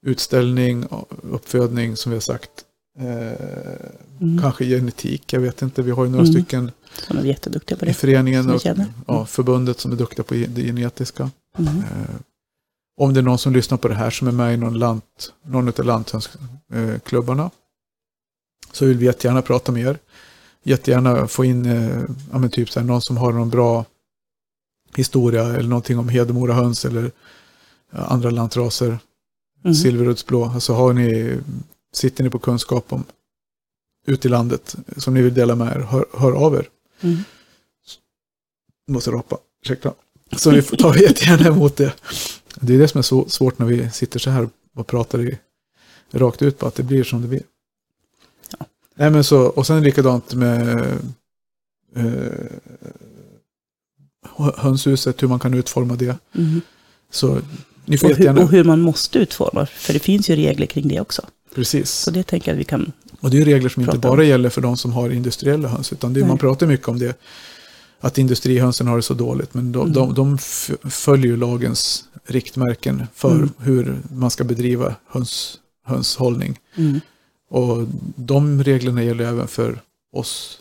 [0.07, 0.87] Utställning,
[1.23, 2.51] uppfödning som vi har sagt.
[2.99, 3.87] Eh,
[4.23, 4.41] Mm.
[4.43, 5.83] Kanske genetik, jag vet inte.
[5.83, 6.33] Vi har ju några Mm.
[6.35, 6.71] stycken
[7.09, 7.95] Som är jätteduktiga på i det.
[7.95, 11.31] föreningen som vi och ja, förbundet som är duktiga på det genetiska.
[11.59, 11.77] Mm.
[11.79, 11.85] Eh,
[12.97, 15.33] om det är någon som lyssnar på det här som är med i någon, lant,
[15.47, 17.51] någon av lanthönsklubbarna
[18.73, 19.99] så vill vi jättegärna prata med er.
[20.63, 22.01] Jättegärna få in eh,
[22.33, 23.85] ja, men typ så här, någon som har någon bra
[24.95, 27.11] historia eller någonting om Hedemora höns eller
[27.91, 28.99] ja, andra lantraser.
[29.65, 29.75] Mm.
[29.75, 30.45] Silveruddsblå.
[30.45, 31.39] Alltså har ni,
[31.93, 33.05] sitter ni på kunskap om
[34.07, 36.69] ute i landet som ni vill dela med er, hör, hör av er.
[37.01, 37.17] Mm.
[38.89, 39.95] Måste rapa, ursäkta.
[40.37, 41.95] Så vi får ta jättegärna emot det.
[42.61, 45.39] Det är det som är så svårt när vi sitter så här och pratar i,
[46.11, 47.43] rakt ut på att det blir som det blir.
[48.59, 48.67] Ja.
[48.95, 50.79] Nej, men så, och sen likadant med
[51.97, 52.33] eh,
[54.57, 56.17] hönshuset, hur man kan utforma det.
[56.35, 56.61] Mm.
[57.11, 57.39] Så
[57.85, 60.89] ni får Och, hur, och hur man måste utforma, för det finns ju regler kring
[60.89, 61.23] det också.
[61.55, 61.91] Precis.
[61.91, 62.93] Så det tänker jag att vi kan...
[63.21, 64.17] Och det är regler som inte Prata om.
[64.17, 67.19] bara gäller för de som har industriella höns, utan det, man pratar mycket om det.
[68.01, 69.93] Att industrihönsen har det så dåligt, men de, Mm.
[69.95, 70.39] de, de
[70.91, 73.51] följer ju lagens riktmärken för Mm.
[73.59, 76.59] hur man ska bedriva höns, hönshållning.
[76.77, 77.01] Mm.
[77.51, 79.81] Och de reglerna gäller även för
[80.13, 80.59] oss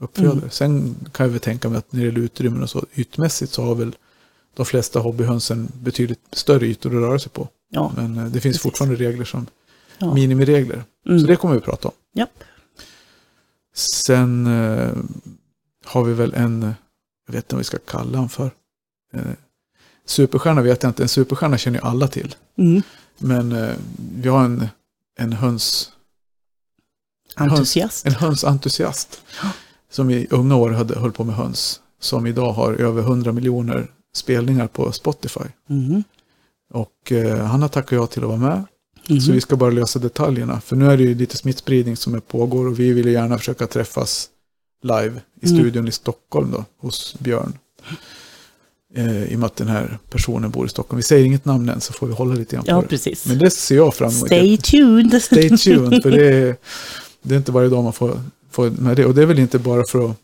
[0.00, 0.32] hobbyuppfödare.
[0.32, 0.50] Mm.
[0.50, 3.62] Sen kan jag väl tänka mig att när det gäller utrymmen och så ytmässigt så
[3.62, 3.96] har väl
[4.54, 7.48] de flesta hobbyhönsen betydligt större ytor att röra sig på.
[7.68, 7.92] Ja.
[7.96, 8.62] Men eh, det finns Precis.
[8.62, 9.46] fortfarande regler som
[9.98, 10.14] ja.
[10.14, 10.84] minimiregler.
[11.06, 11.20] Mm.
[11.20, 11.94] Så det kommer vi prata om.
[12.14, 12.44] Japp.
[13.74, 14.92] Sen eh,
[15.84, 16.74] har vi väl en,
[17.26, 18.50] jag vet inte vad vi ska kalla han för.
[19.12, 19.20] Eh,
[20.04, 22.34] superstjärna vet jag inte, en superstjärna känner ju alla till.
[22.56, 22.82] Mm.
[23.18, 23.74] Men eh,
[24.14, 24.68] vi har en,
[25.18, 25.92] en höns,
[27.34, 28.06] Entusiast.
[28.06, 29.22] en hönsentusiast.
[29.90, 31.80] Som i unga år hade, höll på med höns.
[32.00, 35.40] Som idag har över 100 miljoner spelningar på Spotify.
[35.70, 36.02] Mm.
[36.72, 38.64] Och eh, han har tackat ja till att vara med.
[39.08, 39.20] Mm.
[39.20, 40.60] Så vi ska bara lösa detaljerna.
[40.60, 43.38] För nu är det ju lite smittspridning som är pågår och vi vill ju gärna
[43.38, 44.28] försöka träffas
[44.82, 45.58] live i Mm.
[45.60, 47.52] studion i Stockholm då, hos Björn.
[48.96, 50.96] Eh, I och med att den här personen bor i Stockholm.
[50.96, 52.86] Vi säger inget namn än så får vi hålla lite grann på Ja, det.
[52.86, 53.26] precis.
[53.26, 54.26] Men det ser jag fram emot.
[54.26, 55.22] Stay tuned.
[55.22, 56.56] Stay tuned, för det är,
[57.22, 58.20] det är inte varje dag man får,
[58.50, 59.06] får med det.
[59.06, 60.16] Och det är väl inte bara för att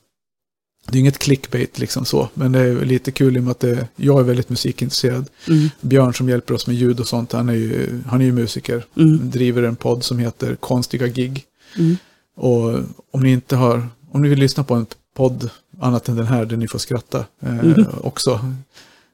[0.91, 3.61] det är inget clickbait liksom så, men det är lite kul i och med att
[3.61, 5.27] det, jag är väldigt musikintresserad.
[5.49, 5.68] Mm.
[5.81, 8.85] Björn som hjälper oss med ljud och sånt, han är ju, han är ju musiker
[8.97, 9.31] Mm.
[9.31, 11.45] driver en podd som heter Konstiga gig.
[11.79, 11.97] Mm.
[12.37, 12.74] Och
[13.11, 15.51] om ni inte har, om ni vill lyssna på en podd
[15.81, 17.85] annat än den här där ni får skratta eh, Mm.
[18.03, 18.55] också.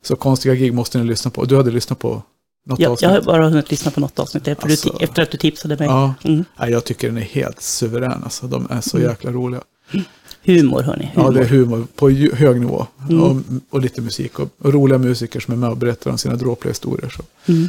[0.03, 1.45] Så Konstiga gig måste ni lyssna på.
[1.45, 2.23] Du hade lyssnat på
[2.65, 3.03] något Ja, avsnitt?
[3.03, 5.77] jag har bara hunnit lyssna på något avsnitt efter, Alltså- du, efter att du tipsade
[5.77, 5.87] mig.
[5.87, 6.45] Ja, Mm.
[6.69, 8.25] jag tycker den är helt suverän.
[8.25, 9.09] Alltså, de är så Mm.
[9.11, 9.61] jäkla roliga.
[10.45, 11.11] Humor, hörni.
[11.15, 11.33] Ja, Humor.
[11.35, 12.87] det är humor på hög nivå.
[13.11, 13.23] Mm.
[13.23, 13.37] Och,
[13.71, 14.39] och lite musik.
[14.39, 17.11] Och, och roliga musiker som är med och berättar om sina dråpliga historier.
[17.17, 17.53] Så.
[17.53, 17.69] Mm.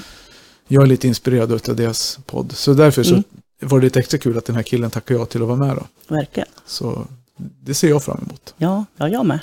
[0.67, 2.51] Jag är lite inspirerad av deras podd.
[2.51, 3.23] Så därför så Mm.
[3.61, 5.75] var det lite extra kul att den här killen tackade ja till att vara med.
[5.75, 6.15] Då.
[6.15, 6.49] Verkligen.
[6.65, 8.53] Så det ser jag fram emot.
[8.57, 9.39] Ja, ja, jag med.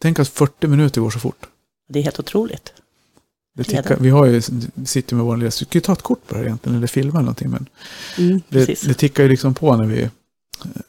[0.00, 1.46] Tänk att 40 minuter går så fort.
[1.88, 2.72] Det är helt otroligt.
[3.54, 4.42] Det tickar, vi har ju,
[4.86, 6.86] sitter med vår lilla, vi kan ju ta ett kort på det här egentligen, eller
[6.86, 7.50] filma eller någonting.
[7.50, 7.68] Men
[8.18, 8.82] Mm, det, precis.
[8.82, 10.10] det tickar ju liksom på när vi,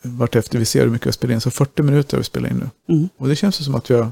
[0.01, 1.41] vartefter vi ser hur mycket vi spelar in.
[1.41, 2.95] Så 40 minuter har vi spelat in nu.
[2.95, 3.09] Mm.
[3.17, 4.11] Och det känns ju som att vi har,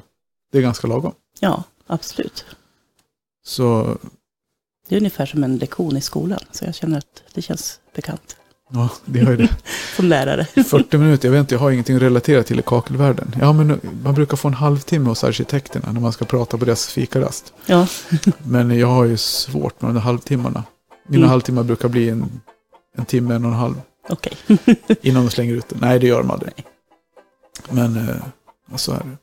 [0.51, 1.13] det är ganska lagom.
[1.39, 2.45] Ja, absolut.
[3.45, 3.97] Så
[4.87, 6.39] Det är ungefär som en lektion i skolan.
[6.51, 8.37] Så jag känner att det känns bekant.
[8.73, 9.49] Ja, det har ju det.
[9.95, 10.45] Som lärare.
[10.45, 13.35] 40 minuter, jag vet inte, jag har ingenting relaterat till i kakelvärlden.
[13.41, 16.87] Ja, men man brukar få en halvtimme hos arkitekterna när man ska prata på deras
[16.87, 17.53] fikarast.
[17.65, 17.87] Ja,
[18.43, 20.63] Men jag har ju svårt med de där halvtimmarna.
[21.07, 21.29] Mina Mm.
[21.29, 22.41] halvtimmar brukar bli en,
[22.97, 23.81] en timme, en och en halv.
[24.09, 24.33] okej.
[25.01, 25.75] Innan de slänger ut det.
[25.79, 26.53] Nej, det gör de aldrig.
[27.69, 28.15] Men eh,
[28.75, 29.17] så är det.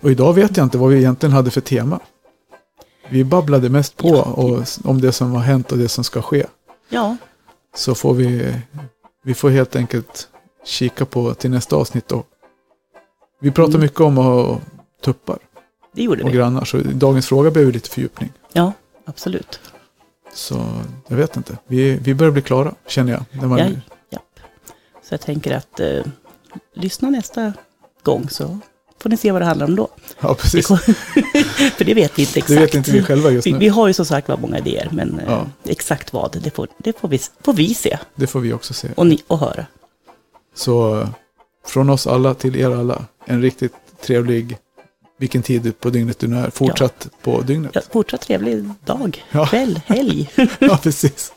[0.00, 2.00] Och idag vet jag inte vad vi egentligen hade för tema.
[3.08, 4.22] Vi babblade mest på Ja.
[4.22, 6.46] och, om det som har hänt och det som ska ske.
[6.88, 7.16] Ja,
[7.74, 8.54] Så får vi,
[9.22, 10.28] vi får helt enkelt
[10.64, 12.24] kika på till nästa avsnitt då.
[13.40, 13.80] Vi pratar Mm.
[13.80, 14.60] mycket om att ha
[15.04, 15.38] tuppar
[15.92, 16.34] det gjorde och vi.
[16.34, 16.64] grannar.
[16.64, 18.32] Så dagens fråga behöver lite fördjupning.
[18.52, 18.72] Ja,
[19.04, 19.60] absolut.
[20.34, 20.66] Så
[21.08, 21.58] jag vet inte.
[21.66, 23.24] Vi, vi börjar bli klara, känner jag.
[23.40, 23.66] När man, Ja,
[24.10, 24.40] japp.
[25.02, 26.04] Så jag tänker att eh,
[26.74, 27.52] lyssna nästa
[28.02, 28.58] gång så
[29.00, 29.88] får ni se vad det handlar om då.
[30.20, 30.66] ja, Vi precis.
[31.76, 32.48] För det vet vi inte exakt.
[32.48, 33.58] Det vet inte vi själva just Vi, nu.
[33.58, 35.46] vi har ju som sagt var många idéer, men eh, Ja.
[35.64, 38.88] exakt vad, det, får, det får, vi, får vi se Det får vi också se.
[38.96, 39.66] och, ni, och höra.
[40.54, 41.06] Så
[41.66, 43.72] från oss alla till er alla, en riktigt
[44.02, 44.56] trevlig,
[45.18, 47.70] vilken tid på dygnet du nu är, fortsatt på dygnet.
[47.74, 49.46] Ja, fortsatt trevlig dag, Ja.
[49.46, 50.30] kväll, helg.
[50.58, 51.32] Ja, precis.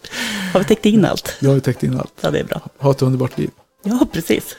[0.54, 1.38] Har vi täckt in allt?
[1.40, 2.14] Du har ju täckt in allt.
[2.22, 2.62] Ja, det är bra.
[2.80, 3.50] Ha ett underbart liv.
[3.84, 4.56] Ja, precis.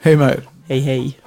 [0.00, 0.48] Hej med er.
[0.68, 1.18] Hej, hej.